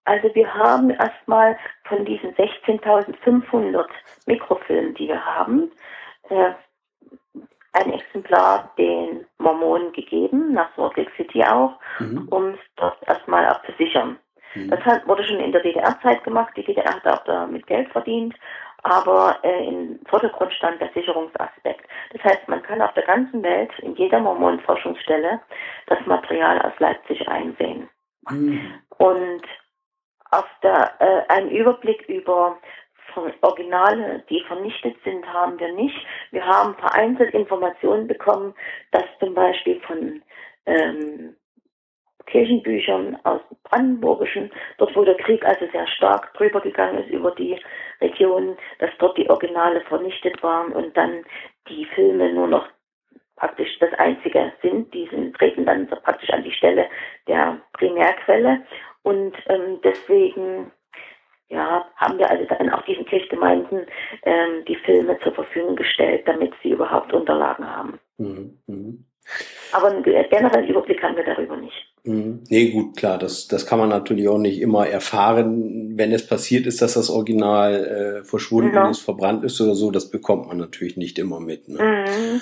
[0.04, 3.84] Also wir haben erstmal von diesen 16.500
[4.26, 5.70] Mikrofilmen, die wir haben,
[6.28, 6.52] äh,
[7.72, 12.26] ein Exemplar den Mormonen gegeben, nach Salt Lake City auch, mhm.
[12.30, 14.18] um es dort erstmal abzusichern.
[14.54, 14.70] Mhm.
[14.70, 16.52] Das hat, wurde schon in der DDR-Zeit gemacht.
[16.56, 18.34] Die DDR hat auch damit Geld verdient
[18.82, 21.86] aber äh, im Vordergrund stand der Sicherungsaspekt.
[22.12, 25.40] Das heißt, man kann auf der ganzen Welt, in jeder Mormonforschungsstelle,
[25.86, 27.88] das Material aus Leipzig einsehen.
[28.28, 28.80] Mhm.
[28.98, 29.42] Und
[30.30, 32.58] auf der, äh, einen Überblick über
[33.40, 36.06] Originale, die vernichtet sind, haben wir nicht.
[36.30, 38.54] Wir haben vereinzelt Informationen bekommen,
[38.92, 40.22] dass zum Beispiel von
[40.66, 41.34] ähm,
[42.26, 47.30] Kirchenbüchern aus dem Brandenburgischen, dort wo der Krieg also sehr stark drüber gegangen ist über
[47.32, 47.58] die
[48.00, 51.24] Region, dass dort die Originale vernichtet waren und dann
[51.68, 52.66] die Filme nur noch
[53.36, 56.86] praktisch das einzige sind, die sind, treten dann praktisch an die Stelle
[57.26, 58.62] der Primärquelle
[59.02, 60.70] und ähm, deswegen
[61.48, 63.86] ja, haben wir also dann auch diesen Kirchgemeinden
[64.22, 67.98] ähm, die Filme zur Verfügung gestellt, damit sie überhaupt Unterlagen haben.
[68.18, 69.04] Mhm.
[69.72, 71.86] Aber einen generellen Überblick haben wir darüber nicht.
[72.04, 72.40] Mhm.
[72.48, 75.96] Nee, gut, klar, das, das kann man natürlich auch nicht immer erfahren.
[75.96, 78.90] Wenn es passiert ist, dass das Original äh, verschwunden ja.
[78.90, 81.68] ist, verbrannt ist oder so, das bekommt man natürlich nicht immer mit.
[81.68, 81.78] Ne?
[81.82, 82.40] Mhm.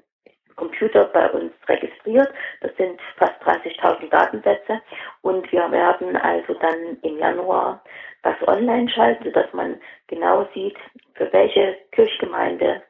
[0.59, 2.29] Computer bei uns registriert.
[2.61, 4.83] Das sind fast 30.000 Datensätze
[5.23, 7.83] und wir werden also dann im Januar
[8.23, 10.77] das online schalten, sodass man genau sieht,
[11.14, 12.83] für welche Kirchgemeinde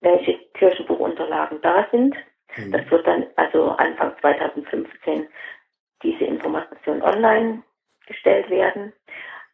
[0.00, 2.14] welche Kirchenbuchunterlagen da sind.
[2.56, 2.72] Mhm.
[2.72, 5.26] Das wird dann also Anfang 2015
[6.02, 7.62] diese Information online
[8.06, 8.92] gestellt werden.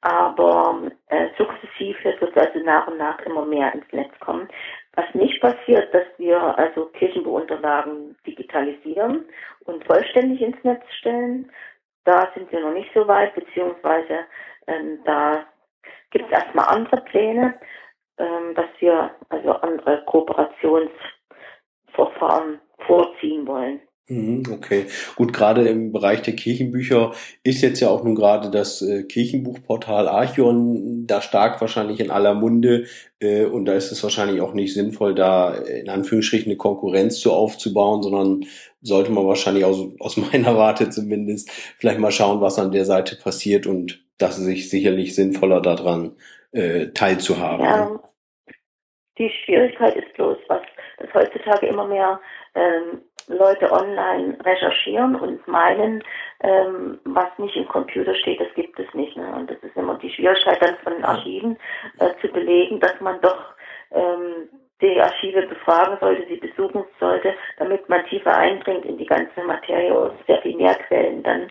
[0.03, 4.49] Aber äh, sukzessive wird also nach und nach immer mehr ins Netz kommen.
[4.95, 9.25] Was nicht passiert, dass wir also Kirchenbuchunterlagen digitalisieren
[9.65, 11.51] und vollständig ins Netz stellen.
[12.05, 14.27] Da sind wir noch nicht so weit, beziehungsweise
[14.67, 15.47] ähm, da
[16.11, 17.55] gibt es erstmal andere Pläne,
[18.19, 23.81] ähm, dass wir also andere Kooperationsverfahren vorziehen wollen.
[24.09, 27.12] Mhm, okay, gut, gerade im Bereich der Kirchenbücher
[27.45, 32.35] ist jetzt ja auch nun gerade das äh, Kirchenbuchportal Archion da stark wahrscheinlich in aller
[32.35, 32.87] Munde
[33.21, 37.33] äh, und da ist es wahrscheinlich auch nicht sinnvoll, da in Anführungsstrichen eine Konkurrenz zu
[37.33, 38.45] aufzubauen, sondern
[38.81, 43.15] sollte man wahrscheinlich aus, aus meiner Warte zumindest vielleicht mal schauen, was an der Seite
[43.15, 46.17] passiert und das ist sich sicherlich sinnvoller daran
[46.51, 47.65] äh, teilzuhaben.
[47.65, 48.01] Ja, ne?
[49.19, 50.62] die Schwierigkeit ist bloß, was
[51.03, 52.21] dass heutzutage immer mehr
[52.55, 56.03] ähm, Leute online recherchieren und meinen,
[56.41, 59.17] ähm, was nicht im Computer steht, das gibt es nicht.
[59.17, 59.33] Ne?
[59.35, 61.59] Und das ist immer die Schwierigkeit dann von Archiven
[61.99, 63.55] äh, zu belegen, dass man doch
[63.93, 64.49] ähm,
[64.81, 69.97] die Archive befragen sollte, sie besuchen sollte, damit man tiefer eindringt in die ganze Materie
[69.97, 71.49] und sehr viel mehr Quellen dann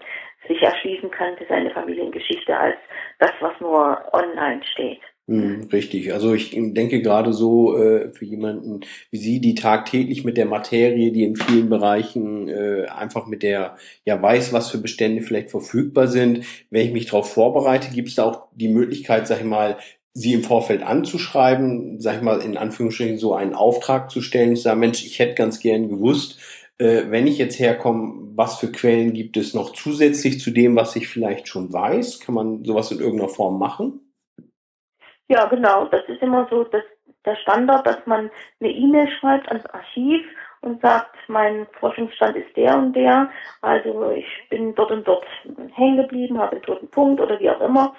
[0.47, 2.77] sich erschließen kann für seine Familiengeschichte als
[3.19, 5.01] das, was nur online steht.
[5.31, 6.11] Hm, richtig.
[6.11, 11.13] Also ich denke gerade so äh, für jemanden wie Sie, die tagtäglich mit der Materie,
[11.13, 16.09] die in vielen Bereichen äh, einfach mit der, ja weiß, was für Bestände vielleicht verfügbar
[16.09, 16.43] sind.
[16.69, 19.77] Wenn ich mich darauf vorbereite, gibt es da auch die Möglichkeit, sag ich mal,
[20.13, 24.63] Sie im Vorfeld anzuschreiben, sag ich mal, in Anführungsstrichen so einen Auftrag zu stellen, zu
[24.63, 26.39] sagen, Mensch, ich hätte ganz gern gewusst,
[26.77, 30.97] äh, wenn ich jetzt herkomme, was für Quellen gibt es noch zusätzlich zu dem, was
[30.97, 32.19] ich vielleicht schon weiß?
[32.19, 34.01] Kann man sowas in irgendeiner Form machen?
[35.27, 35.85] Ja, genau.
[35.85, 36.83] Das ist immer so dass
[37.25, 40.25] der Standard, dass man eine E-Mail schreibt ans Archiv
[40.61, 43.29] und sagt, mein Forschungsstand ist der und der.
[43.61, 45.25] Also ich bin dort und dort
[45.73, 47.95] hängen geblieben, habe einen toten Punkt oder wie auch immer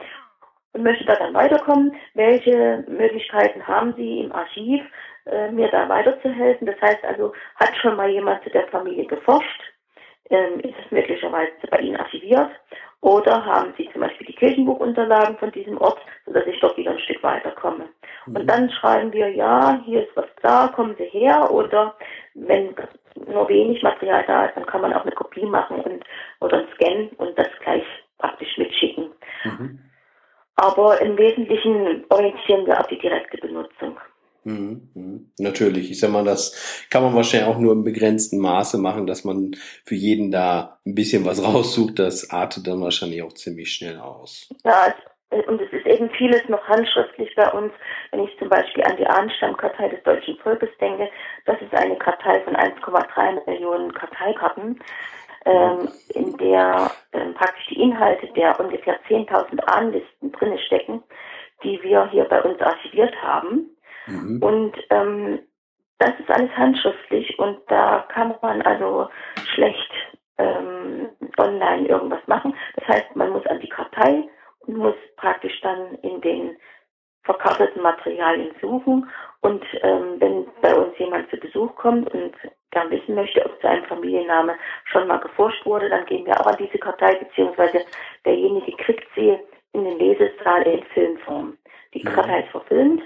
[0.73, 1.95] und möchte da dann weiterkommen.
[2.15, 4.83] Welche Möglichkeiten haben Sie im Archiv,
[5.27, 6.67] äh, mir da weiterzuhelfen?
[6.67, 9.63] Das heißt also, hat schon mal jemand zu der Familie geforscht?
[10.31, 12.51] Ähm, ist es möglicherweise bei Ihnen archiviert?
[13.03, 17.01] Oder haben Sie zum Beispiel die Kirchenbuchunterlagen von diesem Ort, sodass ich dort wieder ein
[17.01, 17.89] Stück weiterkomme?
[18.27, 18.37] Mhm.
[18.37, 21.51] Und dann schreiben wir, ja, hier ist was da, kommen Sie her.
[21.51, 21.97] Oder
[22.35, 22.77] wenn
[23.27, 26.05] nur wenig Material da ist, dann kann man auch eine Kopie machen und,
[26.41, 27.83] oder ein Scan und das gleich
[28.19, 29.11] praktisch mitschicken.
[29.43, 29.81] Mhm.
[30.55, 33.99] Aber im Wesentlichen orientieren wir auf die direkte Benutzung.
[34.45, 35.33] Mhm, mhm.
[35.39, 35.91] Natürlich.
[35.91, 39.53] Ich sag mal, das kann man wahrscheinlich auch nur im begrenzten Maße machen, dass man
[39.85, 41.99] für jeden da ein bisschen was raussucht.
[41.99, 44.49] Das artet dann wahrscheinlich auch ziemlich schnell aus.
[44.65, 44.95] Ja,
[45.47, 47.73] und es ist eben vieles noch handschriftlich bei uns.
[48.11, 51.09] Wenn ich zum Beispiel an die Ahnenstammkartei des deutschen Volkes denke,
[51.47, 54.79] das ist eine Kartei von 1,3 Millionen Karteikarten,
[55.47, 61.03] ähm, in der ähm, praktisch die Inhalte der ungefähr 10.000 Ahnenlisten drinne stecken,
[61.65, 63.71] die wir hier bei uns archiviert haben.
[64.07, 64.43] Mhm.
[64.43, 65.39] Und ähm,
[65.99, 69.09] das ist alles handschriftlich und da kann man also
[69.55, 69.93] schlecht
[70.39, 72.55] ähm, online irgendwas machen.
[72.77, 74.25] Das heißt, man muss an die Kartei
[74.61, 76.57] und muss praktisch dann in den
[77.25, 79.09] verkarteten Materialien suchen.
[79.41, 82.35] Und ähm, wenn bei uns jemand zu Besuch kommt und
[82.73, 86.47] gern wissen möchte, ob zu einem Familienname schon mal geforscht wurde, dann gehen wir auch
[86.47, 87.85] an diese Kartei, beziehungsweise
[88.25, 89.39] derjenige kriegt sie
[89.73, 91.57] in den Lesesaal in Filmform.
[91.95, 93.03] Die Kartei ist verfilmt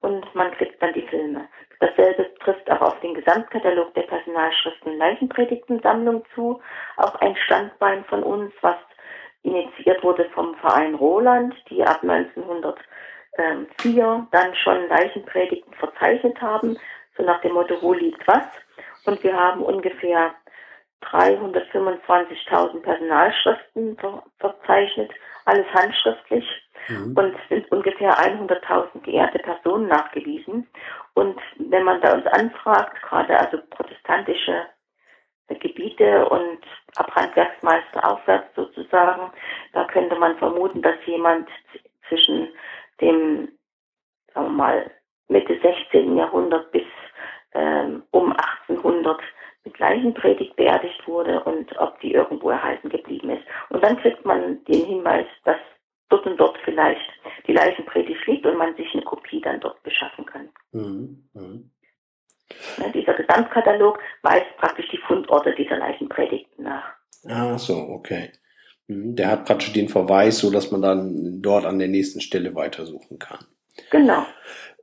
[0.00, 1.48] und man kriegt dann die Filme.
[1.80, 6.60] Dasselbe trifft auch auf den Gesamtkatalog der Personalschriften Leichenpredigtensammlung zu,
[6.96, 8.76] auch ein Standbein von uns, was
[9.42, 16.76] initiiert wurde vom Verein Roland, die ab 1904 dann schon Leichenpredigten verzeichnet haben,
[17.16, 18.42] so nach dem Motto, wo liegt was?
[19.06, 20.34] Und wir haben ungefähr
[21.02, 23.96] 325.000 Personalschriften
[24.38, 25.10] verzeichnet,
[25.44, 26.44] alles handschriftlich
[26.88, 27.16] mhm.
[27.16, 30.66] und sind ungefähr 100.000 geehrte Personen nachgewiesen.
[31.14, 34.66] Und wenn man bei uns anfragt, gerade also protestantische
[35.48, 36.58] Gebiete und
[36.96, 39.32] ab Handwerksmeister aufwärts sozusagen,
[39.72, 41.48] da könnte man vermuten, dass jemand
[42.08, 42.48] zwischen
[43.00, 43.48] dem,
[44.34, 44.90] sagen wir mal,
[45.28, 46.16] Mitte 16.
[46.16, 46.86] Jahrhundert bis
[47.52, 48.32] ähm, um
[48.68, 49.20] 1800
[49.64, 53.44] mit Leichenpredigt beerdigt wurde und ob die irgendwo erhalten geblieben ist.
[53.70, 55.58] Und dann kriegt man den Hinweis, dass
[56.08, 57.00] dort und dort vielleicht
[57.46, 60.48] die Leichenpredigt liegt und man sich eine Kopie dann dort beschaffen kann.
[60.72, 61.28] Mhm.
[61.34, 61.70] Mhm.
[62.78, 66.94] Ne, dieser Gesamtkatalog weist praktisch die Fundorte dieser Leichenpredigten nach.
[67.26, 68.30] Ah, so, okay.
[68.86, 72.54] Mhm, der hat praktisch den Verweis, so dass man dann dort an der nächsten Stelle
[72.54, 73.44] weitersuchen kann.
[73.90, 74.24] Genau.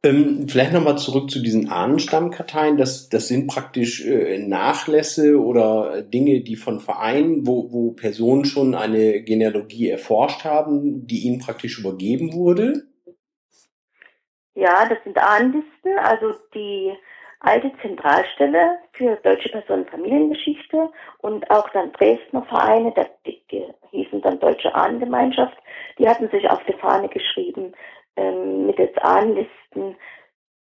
[0.05, 2.77] Ähm, vielleicht nochmal zurück zu diesen Ahnenstammkarteien.
[2.77, 8.75] Das, das sind praktisch äh, Nachlässe oder Dinge, die von Vereinen, wo, wo Personen schon
[8.75, 12.83] eine Genealogie erforscht haben, die ihnen praktisch übergeben wurde.
[14.53, 16.93] Ja, das sind Ahnenlisten, also die
[17.39, 20.89] alte Zentralstelle für deutsche Personenfamiliengeschichte
[21.19, 22.93] und auch dann Dresdner Vereine,
[23.25, 25.57] die, die hießen dann Deutsche Ahnengemeinschaft,
[25.97, 27.73] die hatten sich auf die Fahne geschrieben,
[28.15, 29.95] ähm, mittels Ahnenlisten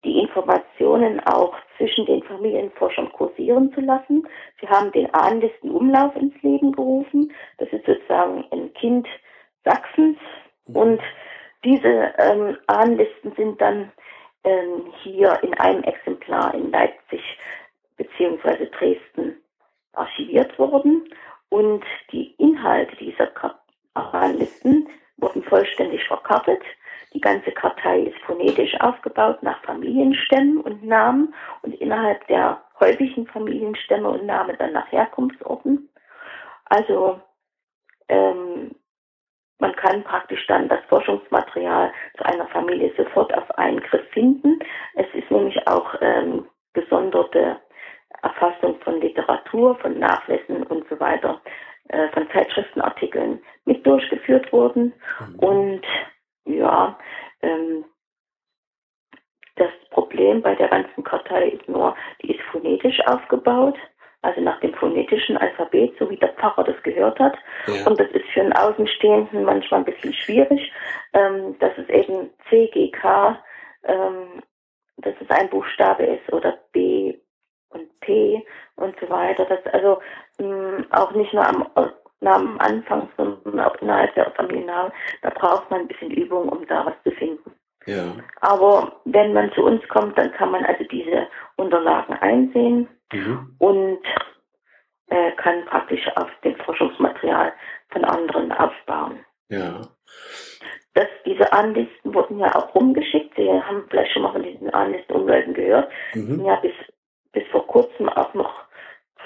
[0.05, 4.26] die Informationen auch zwischen den Familienforschern kursieren zu lassen.
[4.61, 7.32] Sie haben den Ahnenlistenumlauf ins Leben gerufen.
[7.59, 9.09] Das ist sozusagen ein Kind
[9.64, 10.18] Sachsens.
[10.66, 10.76] Mhm.
[10.76, 11.03] Und
[11.64, 13.91] diese ähm, Ahnenlisten sind dann
[14.45, 17.22] ähm, hier in einem Exemplar in Leipzig
[17.97, 19.43] beziehungsweise Dresden
[19.93, 21.09] archiviert worden.
[21.49, 23.30] Und die Inhalte dieser
[23.95, 26.62] Ahnenlisten wurden vollständig verkartet.
[27.17, 34.07] Die ganze Kartei ist phonetisch aufgebaut nach Familienstämmen und Namen und innerhalb der häufigen Familienstämme
[34.07, 35.89] und Namen dann nach Herkunftsorten.
[36.67, 37.19] Also
[38.11, 38.73] ähm,
[39.59, 44.59] man kann praktisch dann das Forschungsmaterial zu einer Familie sofort auf einen Griff finden.
[44.93, 47.59] Es ist nämlich auch ähm, gesonderte
[48.21, 51.41] Erfassung von Literatur, von Nachlässen und so weiter,
[51.89, 54.93] äh, von Zeitschriftenartikeln mit durchgeführt worden.
[55.19, 55.39] Mhm.
[55.39, 55.83] Und
[56.47, 56.99] ja,
[57.42, 57.84] ähm,
[59.57, 63.76] das Problem bei der ganzen Kartei ist nur, die ist phonetisch aufgebaut,
[64.22, 67.36] also nach dem phonetischen Alphabet, so wie der Pfarrer das gehört hat.
[67.66, 67.86] Ja.
[67.86, 70.72] Und das ist für einen Außenstehenden manchmal ein bisschen schwierig.
[71.12, 73.38] Ähm, dass es eben CGK,
[73.84, 74.42] ähm,
[74.99, 77.14] dass es ein Buchstabe ist oder B
[77.70, 78.44] und P
[78.76, 79.44] und so weiter.
[79.44, 80.01] Das also
[80.38, 81.68] mh, ähm, auch nicht nur am
[82.21, 84.93] am Anfang, sondern auch innerhalb der Familienname,
[85.23, 87.53] da braucht man ein bisschen Übung, um da was zu finden.
[87.87, 88.17] Ja.
[88.41, 93.55] Aber wenn man zu uns kommt, dann kann man also diese Unterlagen einsehen mhm.
[93.59, 94.03] und
[95.09, 97.53] äh, kann praktisch auf dem Forschungsmaterial
[97.91, 99.25] von anderen aufbauen.
[99.49, 99.83] Ja.
[100.95, 103.37] Das, diese Anlisten wurden ja auch rumgeschickt.
[103.37, 105.93] Sie haben vielleicht schon mal von diesen Anlistenumläufen gehört.
[106.14, 106.45] Mhm.
[106.45, 106.73] Ja, bis,
[107.33, 108.66] bis vor kurzem auch noch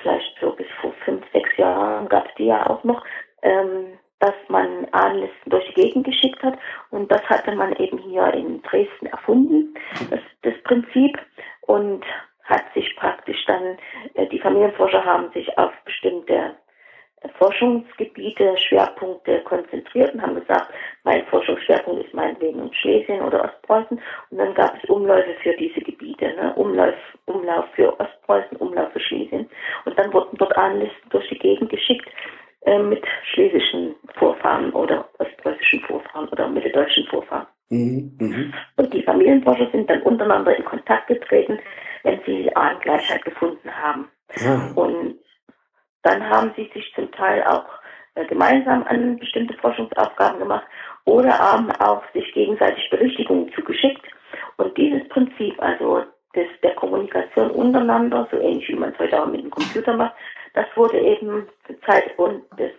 [0.03, 3.05] vielleicht so bis vor fünf, sechs Jahren gab es die ja auch noch,
[3.43, 6.59] ähm, dass man Ahnenlisten durch die Gegend geschickt hat.
[6.91, 9.75] Und das hatte man eben hier in Dresden erfunden,
[10.11, 11.19] das, das Prinzip.
[11.63, 12.05] Und
[12.51, 13.79] hat sich praktisch dann,
[14.15, 16.57] äh, die Familienforscher haben sich auf bestimmte
[17.39, 20.73] Forschungsgebiete, Schwerpunkte konzentriert und haben gesagt,
[21.05, 24.01] mein Forschungsschwerpunkt ist meinetwegen in Schlesien oder Ostpreußen.
[24.31, 26.55] Und dann gab es Umläufe für diese Gebiete, ne?
[26.55, 26.95] Umlauf,
[27.27, 29.49] Umlauf für Ostpreußen, Umlauf für Schlesien.
[29.85, 32.09] Und dann wurden dort Ahnenlisten durch die Gegend geschickt
[32.63, 37.47] äh, mit schlesischen Vorfahren oder ostpreußischen Vorfahren oder mitteldeutschen Vorfahren.
[37.69, 38.53] Mhm, mh.
[38.77, 41.59] Und die Familienforscher sind dann untereinander in Kontakt getreten,
[42.03, 44.09] wenn sie Ahnengleichheit gefunden haben.
[44.37, 44.73] Ja.
[44.75, 45.19] Und
[46.03, 47.67] dann haben sie sich zum Teil auch
[48.15, 50.67] äh, gemeinsam an bestimmte Forschungsaufgaben gemacht
[51.05, 54.07] oder haben auch sich gegenseitig Berichtigungen zugeschickt.
[54.57, 59.27] Und dieses Prinzip, also des, der Kommunikation untereinander, so ähnlich wie man es heute auch
[59.27, 60.15] mit dem Computer macht,
[60.55, 62.73] das wurde eben zur Zeit und des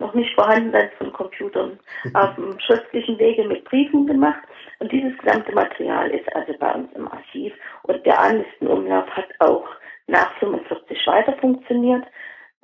[0.00, 1.78] noch nicht Vorhandenseins von Computern
[2.14, 4.40] auf dem schriftlichen Wege mit Briefen gemacht.
[4.78, 7.52] Und dieses gesamte Material ist also bei uns im Archiv.
[7.82, 9.68] Und der Anlistenumlauf hat auch
[10.06, 12.04] nach 45 weiter funktioniert.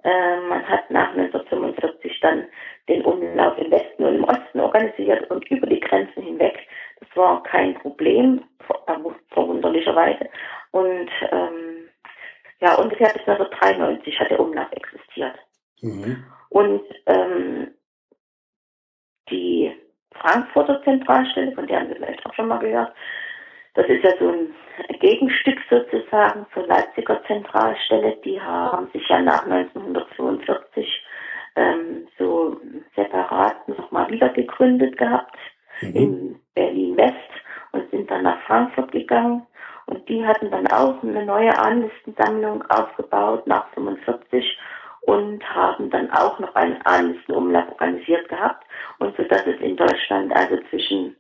[0.07, 2.44] Äh, man hat nach 1945 dann
[2.88, 6.57] den Umlauf im Westen und im Osten organisiert und über die Grenzen hinweg.
[7.00, 8.44] Das war kein Problem,
[9.30, 10.28] verwunderlicherweise.
[10.70, 11.88] Und ähm,
[12.61, 15.34] ja, ungefähr bis 1993 hat der Umlauf existiert.
[15.82, 16.24] Mhm.
[16.50, 17.74] Und ähm,
[19.28, 19.74] die
[20.12, 22.92] Frankfurter Zentralstelle, von der haben wir vielleicht auch schon mal gehört,
[23.76, 24.54] das ist ja so ein
[25.00, 28.16] Gegenstück sozusagen zur Leipziger Zentralstelle.
[28.24, 31.04] Die haben sich ja nach 1942
[31.56, 32.58] ähm, so
[32.94, 35.36] separat nochmal wieder gegründet gehabt
[35.82, 35.94] mhm.
[35.94, 37.14] in Berlin-West
[37.72, 39.46] und sind dann nach Frankfurt gegangen.
[39.86, 44.58] Und die hatten dann auch eine neue Ahnenlistensammlung aufgebaut nach 1945
[45.02, 48.64] und haben dann auch noch einen Ahnenlistenumlauf organisiert gehabt.
[48.98, 51.14] Und so dass es in Deutschland also zwischen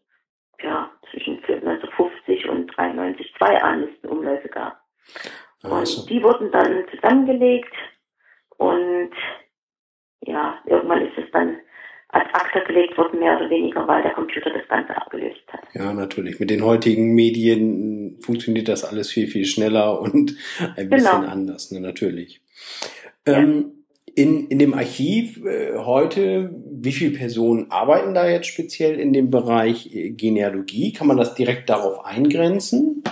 [0.62, 4.80] ja, zwischen 1950 und 93 zwei Ahnenlistenumläufe gab.
[5.62, 6.02] Also.
[6.02, 7.72] Und die wurden dann zusammengelegt
[8.56, 9.12] und
[10.22, 11.56] ja, irgendwann ist es dann
[12.08, 15.62] ad acta gelegt wurden, mehr oder weniger, weil der Computer das Ganze abgelöst hat.
[15.74, 16.40] Ja, natürlich.
[16.40, 20.36] Mit den heutigen Medien funktioniert das alles viel, viel schneller und
[20.76, 21.32] ein bisschen genau.
[21.32, 22.40] anders, ne, natürlich.
[23.26, 23.38] Ja.
[23.38, 23.75] Ähm,
[24.16, 29.30] in, in dem Archiv äh, heute, wie viele Personen arbeiten da jetzt speziell in dem
[29.30, 30.92] Bereich äh, Genealogie?
[30.92, 33.04] Kann man das direkt darauf eingrenzen?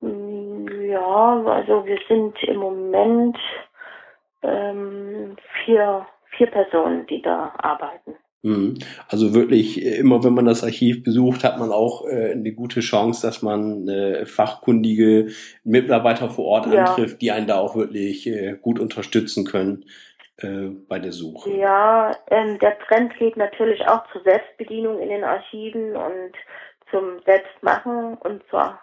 [0.00, 3.36] Ja, also wir sind im Moment
[4.42, 6.06] ähm, vier,
[6.36, 8.14] vier Personen, die da arbeiten.
[8.44, 8.74] Mhm.
[9.08, 12.80] Also wirklich, äh, immer wenn man das Archiv besucht, hat man auch äh, eine gute
[12.80, 15.28] Chance, dass man äh, fachkundige
[15.64, 16.84] Mitarbeiter vor Ort ja.
[16.84, 19.86] antrifft, die einen da auch wirklich äh, gut unterstützen können
[20.88, 21.48] bei der Suche.
[21.52, 26.32] Ja, ähm, der Trend geht natürlich auch zur Selbstbedienung in den Archiven und
[26.90, 28.76] zum Selbstmachen und zur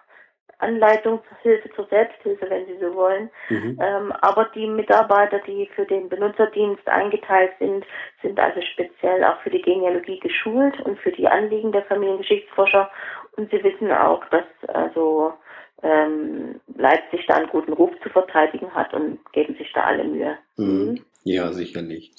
[0.62, 3.30] Anleitungshilfe zur Selbsthilfe, wenn Sie so wollen.
[3.50, 3.80] Mhm.
[3.82, 7.86] Ähm, aber die Mitarbeiter, die für den Benutzerdienst eingeteilt sind,
[8.22, 12.90] sind also speziell auch für die Genealogie geschult und für die Anliegen der Familiengeschichtsforscher.
[13.38, 15.34] Und sie wissen auch, dass also
[15.84, 20.38] ähm, Leipzig da einen guten Ruf zu verteidigen hat und geben sich da alle Mühe.
[20.58, 20.66] Mhm.
[20.66, 21.00] mhm.
[21.24, 22.12] Ja, sicherlich.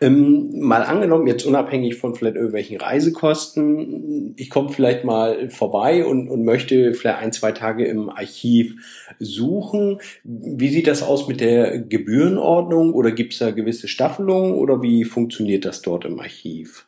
[0.00, 6.30] Ähm, mal angenommen, jetzt unabhängig von vielleicht irgendwelchen Reisekosten, ich komme vielleicht mal vorbei und,
[6.30, 10.00] und möchte vielleicht ein, zwei Tage im Archiv suchen.
[10.24, 15.04] Wie sieht das aus mit der Gebührenordnung oder gibt es da gewisse Staffelungen oder wie
[15.04, 16.86] funktioniert das dort im Archiv?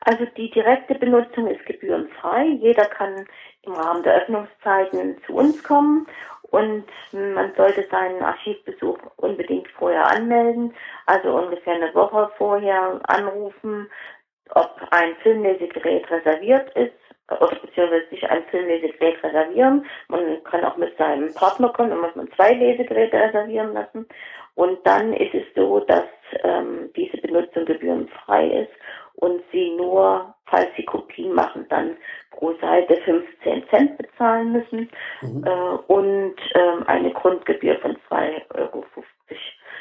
[0.00, 2.46] Also die direkte Benutzung ist gebührenfrei.
[2.60, 3.26] Jeder kann
[3.66, 6.06] im Rahmen der Öffnungszeiten zu uns kommen
[6.54, 10.72] und man sollte seinen Archivbesuch unbedingt vorher anmelden,
[11.06, 13.90] also ungefähr eine Woche vorher anrufen,
[14.50, 16.92] ob ein Filmlesegerät reserviert ist
[17.30, 19.84] oder beziehungsweise sich ein Filmlesegerät reservieren.
[20.08, 24.06] Man kann auch mit seinem Partner kommen, dann muss man zwei Lesegeräte reservieren lassen.
[24.54, 26.04] Und dann ist es so, dass
[26.44, 28.72] ähm, diese Benutzung gebührenfrei ist
[29.24, 31.96] und Sie nur, falls Sie Kopien machen, dann
[32.30, 34.90] pro Seite 15 Cent bezahlen müssen
[35.22, 35.44] mhm.
[35.46, 38.84] äh, und ähm, eine Grundgebühr von 2,50 Euro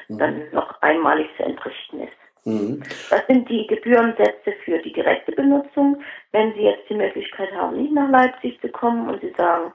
[0.08, 0.18] mhm.
[0.18, 2.14] dann noch einmalig zu entrichten ist.
[2.46, 2.84] Mhm.
[3.10, 6.02] Das sind die Gebührensätze für die direkte Benutzung.
[6.32, 9.74] Wenn Sie jetzt die Möglichkeit haben, nicht nach Leipzig zu kommen und Sie sagen,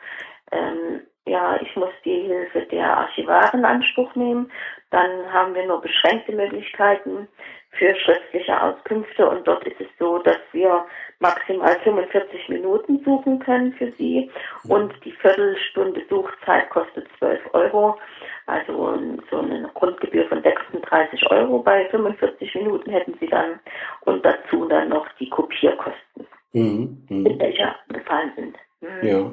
[0.53, 4.51] ähm, ja, ich muss die Hilfe der Archivaren in Anspruch nehmen,
[4.91, 7.29] dann haben wir nur beschränkte Möglichkeiten
[7.79, 10.85] für schriftliche Auskünfte und dort ist es so, dass wir
[11.21, 14.31] maximal 45 Minuten suchen können für Sie
[14.69, 17.97] und die Viertelstunde Suchzeit kostet 12 Euro.
[18.47, 18.99] Also
[19.31, 23.61] so eine Grundgebühr von 36 Euro bei 45 Minuten hätten Sie dann
[24.03, 27.31] und dazu dann noch die Kopierkosten, mhm, mh.
[27.31, 28.57] in welcher gefallen sind.
[28.81, 29.33] Ja.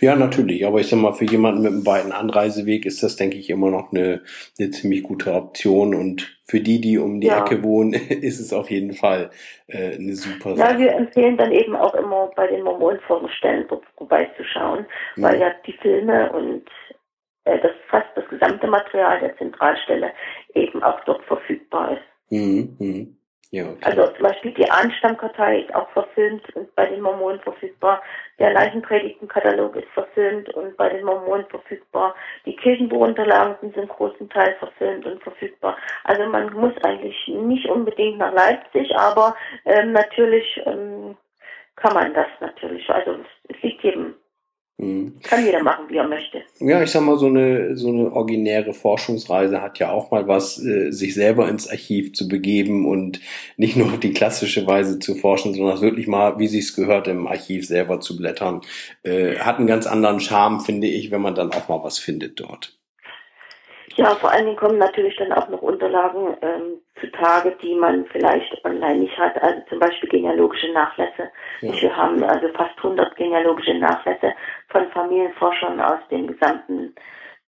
[0.00, 0.66] ja, natürlich.
[0.66, 3.70] Aber ich sag mal, für jemanden mit einem weiten Anreiseweg ist das, denke ich, immer
[3.70, 4.22] noch eine,
[4.58, 5.94] eine ziemlich gute Option.
[5.94, 7.44] Und für die, die um die ja.
[7.44, 7.92] Ecke wohnen,
[8.22, 9.30] ist es auf jeden Fall
[9.66, 10.72] äh, eine super Sache.
[10.72, 13.66] Ja, wir empfehlen dann eben auch immer bei den Mormonforumstellen
[13.96, 14.86] vorbeizuschauen,
[15.16, 15.22] mhm.
[15.22, 16.64] weil ja die Filme und
[17.44, 20.12] äh, das fast das gesamte Material der Zentralstelle
[20.54, 22.30] eben auch dort verfügbar ist.
[22.30, 23.16] Mhm.
[23.50, 23.64] Ja.
[23.82, 28.02] Also zum Beispiel die Ahnstammkartei ist auch verfilmt und bei den Mormonen verfügbar.
[28.38, 32.14] Der Leichenpredigtenkatalog ist verfilmt und bei den Mormonen verfügbar.
[32.44, 35.76] Die Kirchenbuchunterlagen sind großen Teil verfilmt und verfügbar.
[36.04, 41.16] Also man muss eigentlich nicht unbedingt nach Leipzig, aber ähm, natürlich ähm,
[41.76, 42.88] kann man das natürlich.
[42.90, 43.16] Also
[43.48, 44.16] es liegt jedem
[44.78, 45.14] Mhm.
[45.22, 46.42] Kann jeder machen, wie er möchte.
[46.58, 50.62] Ja, ich sag mal, so eine, so eine originäre Forschungsreise hat ja auch mal was,
[50.62, 53.20] äh, sich selber ins Archiv zu begeben und
[53.56, 57.66] nicht nur die klassische Weise zu forschen, sondern wirklich mal, wie sich's gehört, im Archiv
[57.66, 58.60] selber zu blättern.
[59.02, 62.38] Äh, hat einen ganz anderen Charme, finde ich, wenn man dann auch mal was findet
[62.38, 62.75] dort.
[63.96, 68.62] Ja, vor allen Dingen kommen natürlich dann auch noch Unterlagen ähm, zutage, die man vielleicht
[68.64, 69.42] online nicht hat.
[69.42, 71.30] Also zum Beispiel genealogische Nachlässe.
[71.62, 71.72] Ja.
[71.80, 74.34] Wir haben also fast 100 genealogische Nachlässe
[74.68, 76.94] von Familienforschern aus den gesamten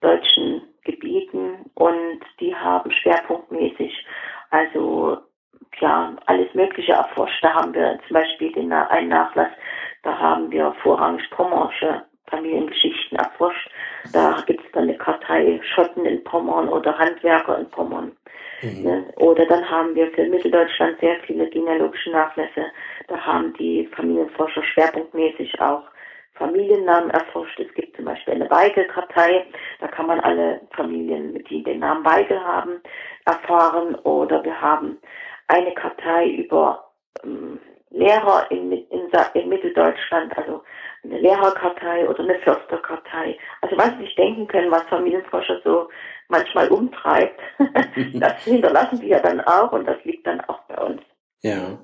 [0.02, 4.06] deutschen Gebieten und die haben schwerpunktmäßig
[4.50, 5.16] also
[5.80, 7.42] ja alles Mögliche erforscht.
[7.42, 9.50] Da haben wir zum Beispiel den, einen Nachlass,
[10.02, 12.04] da haben wir vorrangig Pommersche
[12.34, 13.70] Familiengeschichten erforscht.
[14.12, 18.12] Da gibt es dann eine Kartei Schotten in Pommern oder Handwerker in Pommern.
[18.62, 18.82] Mhm.
[18.82, 19.04] Ne?
[19.16, 22.66] Oder dann haben wir für Mitteldeutschland sehr viele genealogische Nachlässe.
[23.08, 25.84] Da haben die Familienforscher schwerpunktmäßig auch
[26.34, 27.60] Familiennamen erforscht.
[27.60, 29.46] Es gibt zum Beispiel eine Weigel-Kartei,
[29.80, 32.80] da kann man alle Familien, die den Namen Weigel haben,
[33.24, 33.94] erfahren.
[33.96, 34.98] Oder wir haben
[35.46, 36.90] eine Kartei über
[37.22, 37.60] ähm,
[37.94, 40.62] Lehrer in, in, in Mitteldeutschland, also
[41.04, 43.38] eine Lehrerkartei oder eine Försterkartei.
[43.60, 45.88] Also was Sie sich denken können, was Familienforscher so
[46.28, 47.40] manchmal umtreibt.
[48.14, 51.02] das hinterlassen die ja dann auch und das liegt dann auch bei uns.
[51.42, 51.78] Ja.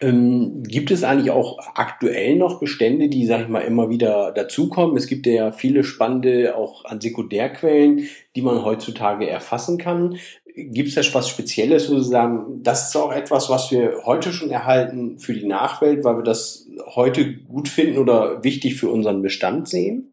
[0.00, 4.96] Ähm, gibt es eigentlich auch aktuell noch Bestände, die, sag ich mal, immer wieder dazukommen?
[4.96, 10.16] Es gibt ja viele spannende auch an Sekundärquellen, die man heutzutage erfassen kann.
[10.56, 14.32] Gibt es da was Spezielles, wo Sie sagen, das ist auch etwas, was wir heute
[14.32, 19.20] schon erhalten für die Nachwelt, weil wir das heute gut finden oder wichtig für unseren
[19.20, 20.12] Bestand sehen?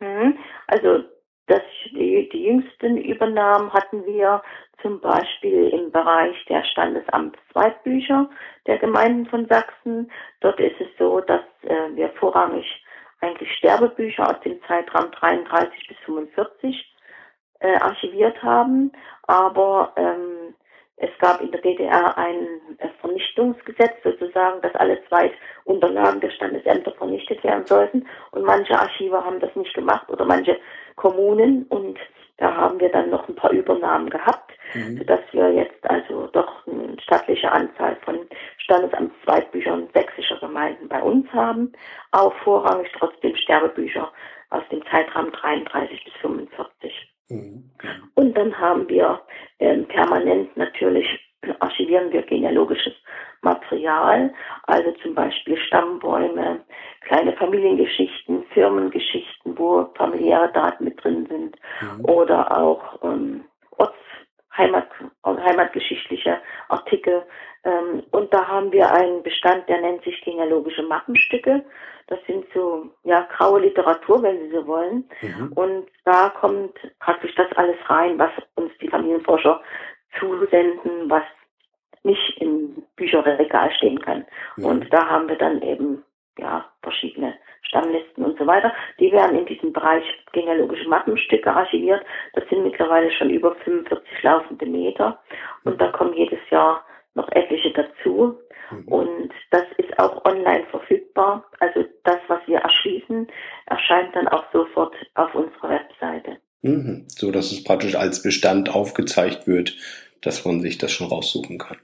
[0.00, 0.36] Hm,
[0.66, 1.02] also
[1.46, 4.42] das, die, die jüngsten Übernahmen hatten wir
[4.82, 8.28] zum Beispiel im Bereich der Standesamtszweitbücher
[8.66, 10.10] der Gemeinden von Sachsen.
[10.40, 12.66] Dort ist es so, dass äh, wir vorrangig
[13.20, 16.76] eigentlich Sterbebücher aus dem Zeitraum 33 bis 45
[17.60, 18.92] äh, archiviert haben,
[19.26, 20.54] aber ähm,
[21.00, 27.42] es gab in der DDR ein äh, Vernichtungsgesetz sozusagen, dass alle Zweitunterlagen der Standesämter vernichtet
[27.44, 30.58] werden sollten und manche Archive haben das nicht gemacht oder manche
[30.96, 31.98] Kommunen und
[32.38, 34.98] da haben wir dann noch ein paar Übernahmen gehabt, mhm.
[34.98, 38.28] sodass wir jetzt also doch eine stattliche Anzahl von
[38.58, 41.72] Standesamtszweitbüchern sächsischer Gemeinden bei uns haben,
[42.12, 44.12] auch vorrangig trotzdem Sterbebücher
[44.50, 47.08] aus dem Zeitraum 33 bis 45.
[47.30, 47.70] Mhm.
[48.14, 49.20] Und dann haben wir
[49.58, 51.06] ähm, permanent natürlich
[51.60, 52.94] archivieren wir genealogisches
[53.42, 54.32] Material,
[54.64, 56.60] also zum Beispiel Stammbäume,
[57.02, 62.04] kleine Familiengeschichten, Firmengeschichten, wo familiäre Daten mit drin sind mhm.
[62.04, 63.44] oder auch ähm,
[63.76, 63.94] Orts
[64.58, 64.88] Heimat,
[65.24, 66.38] heimatgeschichtliche
[66.68, 67.22] Artikel.
[67.64, 71.64] Ähm, und da haben wir einen Bestand, der nennt sich genealogische Mappenstücke.
[72.08, 75.08] Das sind so, ja, graue Literatur, wenn Sie so wollen.
[75.22, 75.52] Mhm.
[75.54, 79.60] Und da kommt praktisch das alles rein, was uns die Familienforscher
[80.18, 81.24] zusenden, was
[82.02, 84.24] nicht im Bücherregal stehen kann.
[84.56, 84.64] Mhm.
[84.64, 86.02] Und da haben wir dann eben
[86.38, 88.72] ja verschiedene Stammlisten und so weiter.
[88.98, 92.02] Die werden in diesem Bereich genealogische Mappenstücke archiviert.
[92.34, 95.20] Das sind mittlerweile schon über 45 laufende Meter
[95.64, 96.84] und da kommen jedes Jahr
[97.14, 98.38] noch etliche dazu.
[98.70, 98.88] Mhm.
[98.88, 101.44] Und das ist auch online verfügbar.
[101.60, 103.28] Also das, was wir erschließen,
[103.66, 106.38] erscheint dann auch sofort auf unserer Webseite.
[106.62, 107.04] Mhm.
[107.08, 109.74] So dass es praktisch als Bestand aufgezeigt wird,
[110.22, 111.78] dass man sich das schon raussuchen kann.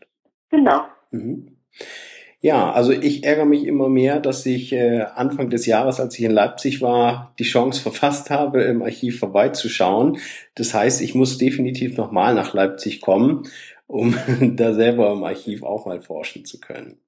[2.45, 6.27] Ja, also ich ärgere mich immer mehr, dass ich äh, Anfang des Jahres, als ich
[6.27, 10.19] in Leipzig war, die Chance verfasst habe, im Archiv vorbeizuschauen.
[10.55, 13.45] Das heißt, ich muss definitiv nochmal nach Leipzig kommen,
[13.87, 14.15] um
[14.57, 17.01] da selber im Archiv auch mal forschen zu können.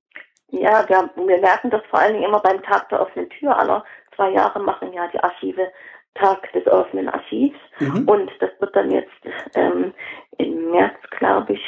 [0.53, 3.59] Ja, wir, wir merken das vor allen Dingen immer beim Tag der offenen Tür.
[3.59, 3.85] Alle
[4.15, 5.71] zwei Jahre machen ja die Archive
[6.15, 7.59] Tag des offenen Archivs.
[7.81, 8.09] Mhm.
[8.09, 9.13] Und das wird dann jetzt
[9.55, 9.93] ähm,
[10.39, 11.63] im März, glaube ich,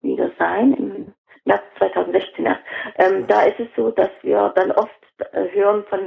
[0.00, 1.12] wieder sein, im
[1.48, 2.60] März 2016 erst.
[2.96, 4.90] Ähm, da ist es so, dass wir dann oft
[5.32, 6.00] äh, hören von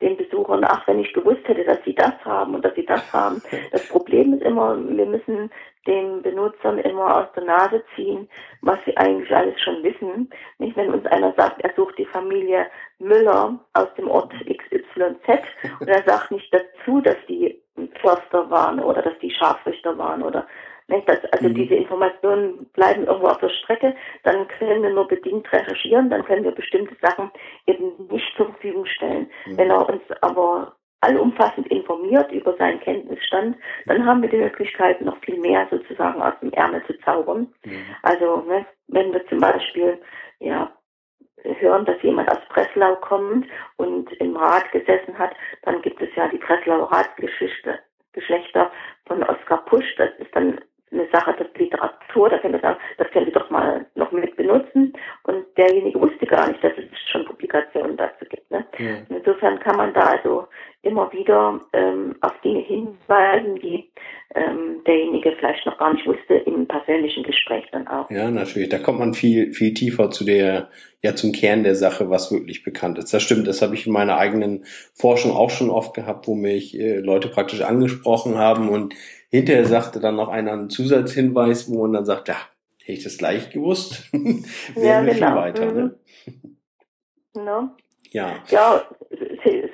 [0.00, 3.12] den Besuchern, ach, wenn ich gewusst hätte, dass sie das haben und dass sie das
[3.12, 3.40] haben.
[3.72, 5.50] Das Problem ist immer, wir müssen
[5.86, 8.28] den Benutzern immer aus der Nase ziehen,
[8.60, 10.28] was sie eigentlich alles schon wissen.
[10.58, 12.66] Nicht, wenn uns einer sagt, er sucht die Familie
[12.98, 15.44] Müller aus dem Ort XYZ
[15.80, 17.62] und er sagt nicht dazu, dass die
[18.00, 20.46] Förster waren oder dass die Scharfrichter waren oder
[20.88, 21.08] nicht?
[21.08, 21.54] Das, also mhm.
[21.54, 26.44] diese Informationen bleiben irgendwo auf der Strecke, dann können wir nur bedingt recherchieren, dann können
[26.44, 27.30] wir bestimmte Sachen
[27.66, 29.30] eben nicht zur Verfügung stellen.
[29.46, 29.58] Mhm.
[29.58, 33.56] Wenn er uns aber allumfassend informiert über seinen Kenntnisstand,
[33.86, 37.52] dann haben wir die Möglichkeit, noch viel mehr sozusagen aus dem Ärmel zu zaubern.
[37.64, 37.84] Mhm.
[38.02, 40.00] Also ne, wenn wir zum Beispiel
[40.40, 40.72] ja
[41.42, 46.28] hören, dass jemand aus Breslau kommt und im Rat gesessen hat, dann gibt es ja
[46.28, 47.78] die Breslauer Ratsgeschichte
[48.12, 48.72] Geschlechter
[49.06, 49.94] von Oskar Pusch.
[49.98, 50.58] Das ist dann
[50.98, 54.36] eine Sache der Literatur, da können wir sagen, das können wir doch mal noch mit
[54.36, 54.92] benutzen.
[55.24, 58.50] Und derjenige wusste gar nicht, dass es schon Publikationen dazu gibt.
[58.50, 58.64] Ne?
[58.78, 58.96] Ja.
[59.08, 60.46] Insofern kann man da also
[60.82, 63.90] immer wieder ähm, auf Dinge hinweisen, die
[64.34, 68.10] ähm, derjenige vielleicht noch gar nicht wusste, im persönlichen Gespräch dann auch.
[68.10, 68.68] Ja, natürlich.
[68.68, 70.68] Da kommt man viel, viel tiefer zu der,
[71.02, 73.12] ja, zum Kern der Sache, was wirklich bekannt ist.
[73.12, 76.78] Das stimmt, das habe ich in meiner eigenen Forschung auch schon oft gehabt, wo mich
[76.78, 78.94] äh, Leute praktisch angesprochen haben und
[79.30, 82.36] Hinterher sagte dann noch einer einen Zusatzhinweis, wo man dann sagt, ja,
[82.80, 84.44] hätte ich das gleich gewusst, wären
[84.76, 85.26] ja, wir genau.
[85.26, 85.72] viel weiter.
[85.72, 85.98] Ne?
[86.26, 87.44] Mhm.
[87.44, 87.70] No.
[88.10, 88.36] Ja.
[88.48, 88.82] Ja,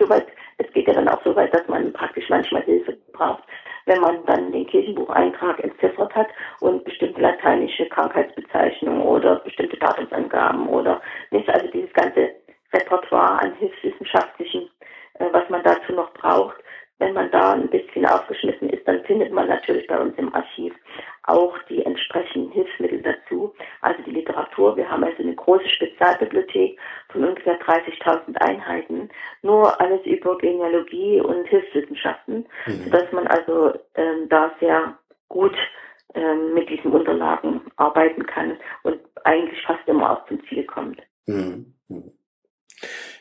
[0.01, 0.27] soweit,
[0.59, 3.45] es geht ja dann auch so weit, dass man praktisch manchmal Hilfe braucht,
[3.87, 6.29] wenn man dann den Kirchenbucheintrag entziffert hat
[6.61, 11.01] und bestimmte lateinische Krankheitsbezeichnungen oder bestimmte Datumsangaben oder
[11.31, 12.31] nicht, also dieses ganze
[12.73, 14.71] Repertoire an hilfswissenschaftlichen,
[15.15, 16.57] äh, was man dazu noch braucht,
[17.03, 20.73] wenn man da ein bisschen aufgeschmissen ist, dann findet man natürlich bei uns im Archiv
[21.25, 24.77] auch die entsprechenden Hilfsmittel dazu, also die Literatur.
[24.77, 26.79] Wir haben also eine große Spezialbibliothek
[27.09, 29.09] von ungefähr 30.000 Einheiten,
[29.43, 32.85] nur alles über Genealogie und Hilfswissenschaften, mhm.
[32.85, 34.97] sodass man also ähm, da sehr
[35.29, 35.57] gut
[36.15, 41.03] ähm, mit diesen Unterlagen arbeiten kann und eigentlich fast immer auch zum Ziel kommt.
[41.27, 41.75] Mhm.
[41.89, 42.13] mhm.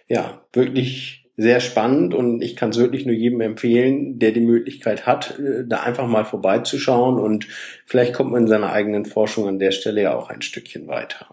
[0.08, 5.06] Ja, wirklich sehr spannend und ich kann es wirklich nur jedem empfehlen, der die Möglichkeit
[5.06, 7.48] hat, äh, da einfach mal vorbeizuschauen und
[7.86, 11.28] vielleicht kommt man in seiner eigenen Forschung an der Stelle ja auch ein Stückchen weiter.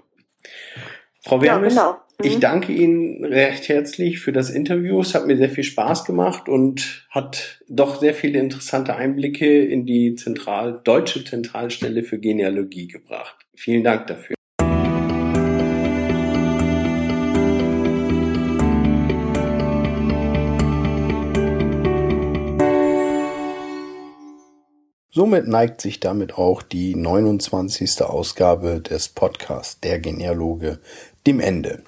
[1.20, 1.98] Frau Wermes, ja, genau.
[2.18, 2.26] mhm.
[2.26, 5.00] ich danke Ihnen recht herzlich für das Interview.
[5.00, 9.84] Es hat mir sehr viel Spaß gemacht und hat doch sehr viele interessante Einblicke in
[9.84, 13.36] die Zentral deutsche Zentralstelle für Genealogie gebracht.
[13.54, 14.37] Vielen Dank dafür.
[25.18, 28.02] Somit neigt sich damit auch die 29.
[28.02, 30.78] Ausgabe des Podcasts Der Genealoge
[31.26, 31.82] dem Ende.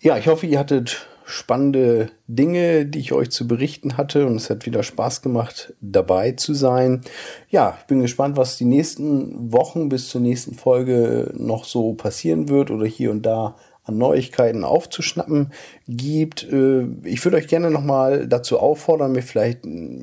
[0.00, 4.50] Ja, ich hoffe, ihr hattet spannende Dinge, die ich euch zu berichten hatte und es
[4.50, 7.02] hat wieder Spaß gemacht, dabei zu sein.
[7.48, 12.48] Ja, ich bin gespannt, was die nächsten Wochen bis zur nächsten Folge noch so passieren
[12.48, 13.54] wird oder hier und da
[13.84, 15.52] an Neuigkeiten aufzuschnappen
[15.86, 16.42] gibt.
[16.50, 19.60] Äh, ich würde euch gerne nochmal dazu auffordern, mir vielleicht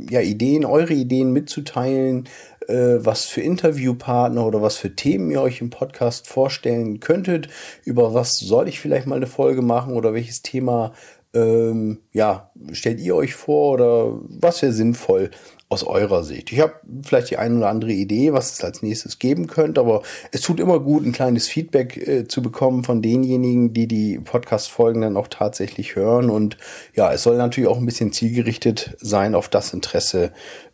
[0.09, 2.29] ja Ideen, eure Ideen mitzuteilen,
[2.73, 7.49] was für Interviewpartner oder was für Themen ihr euch im Podcast vorstellen könntet.
[7.85, 10.93] Über was soll ich vielleicht mal eine Folge machen oder welches Thema
[11.33, 15.31] ähm, ja, stellt ihr euch vor oder was wäre sinnvoll
[15.69, 16.51] aus eurer Sicht?
[16.51, 20.01] Ich habe vielleicht die eine oder andere Idee, was es als nächstes geben könnte, aber
[20.31, 25.01] es tut immer gut, ein kleines Feedback äh, zu bekommen von denjenigen, die die Podcast-Folgen
[25.01, 26.29] dann auch tatsächlich hören.
[26.29, 26.57] Und
[26.95, 30.33] ja, es soll natürlich auch ein bisschen zielgerichtet sein auf das Interesse,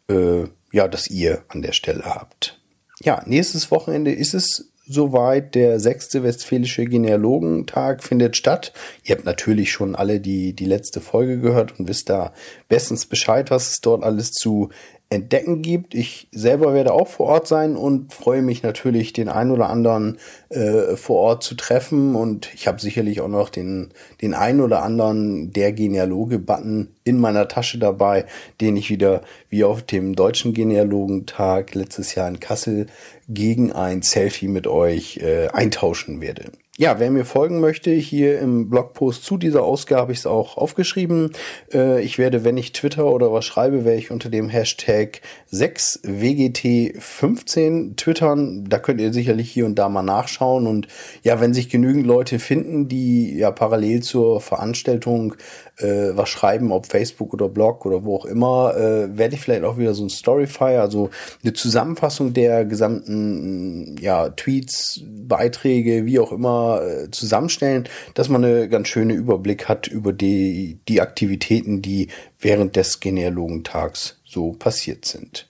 [0.09, 2.59] äh, ja, das ihr an der Stelle habt.
[2.99, 5.53] Ja, nächstes Wochenende ist es soweit.
[5.55, 8.73] Der sechste Westfälische Genealogentag findet statt.
[9.03, 12.33] Ihr habt natürlich schon alle die, die letzte Folge gehört und wisst da
[12.69, 14.69] bestens Bescheid, was es dort alles zu
[15.09, 15.93] entdecken gibt.
[15.93, 20.17] Ich selber werde auch vor Ort sein und freue mich natürlich, den einen oder anderen
[20.49, 22.15] äh, vor Ort zu treffen.
[22.15, 23.89] Und ich habe sicherlich auch noch den,
[24.21, 28.25] den einen oder anderen der Genealoge-Button in meiner Tasche dabei,
[28.59, 32.87] den ich wieder wie auf dem Deutschen Genealogentag letztes Jahr in Kassel
[33.29, 36.51] gegen ein Selfie mit euch äh, eintauschen werde.
[36.79, 40.57] Ja, wer mir folgen möchte, hier im Blogpost zu dieser Ausgabe habe ich es auch
[40.57, 41.31] aufgeschrieben.
[41.73, 45.21] Äh, ich werde, wenn ich Twitter oder was schreibe, werde ich unter dem Hashtag
[45.51, 48.65] 6WGT15 twittern.
[48.69, 50.67] Da könnt ihr sicherlich hier und da mal nachschauen.
[50.67, 50.87] Und
[51.23, 55.33] ja, wenn sich genügend Leute finden, die ja parallel zur Veranstaltung
[55.77, 59.63] äh, was schreiben, ob Facebook oder Blog oder wo auch immer, äh, werde ich vielleicht
[59.63, 61.09] auch wieder so ein Storyfire, also
[61.43, 68.69] eine Zusammenfassung der gesamten ja, Tweets, Beiträge, wie auch immer, äh, zusammenstellen, dass man eine
[68.69, 72.07] ganz schöne Überblick hat über die, die Aktivitäten, die
[72.39, 75.49] während des Genealogentags so passiert sind.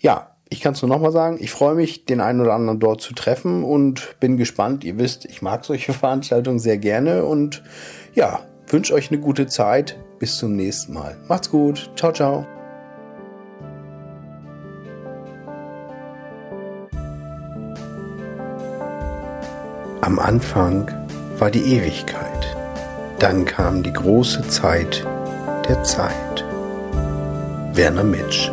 [0.00, 3.00] Ja, ich kann es nur nochmal sagen, ich freue mich, den einen oder anderen dort
[3.00, 4.84] zu treffen und bin gespannt.
[4.84, 7.62] Ihr wisst, ich mag solche Veranstaltungen sehr gerne und
[8.14, 9.98] ja, wünsche euch eine gute Zeit.
[10.18, 11.16] Bis zum nächsten Mal.
[11.28, 11.90] Macht's gut.
[11.96, 12.46] Ciao, ciao.
[20.00, 20.90] Am Anfang
[21.38, 22.56] war die Ewigkeit.
[23.18, 25.06] Dann kam die große Zeit
[25.68, 26.44] der Zeit.
[27.74, 28.50] Werner Mitsch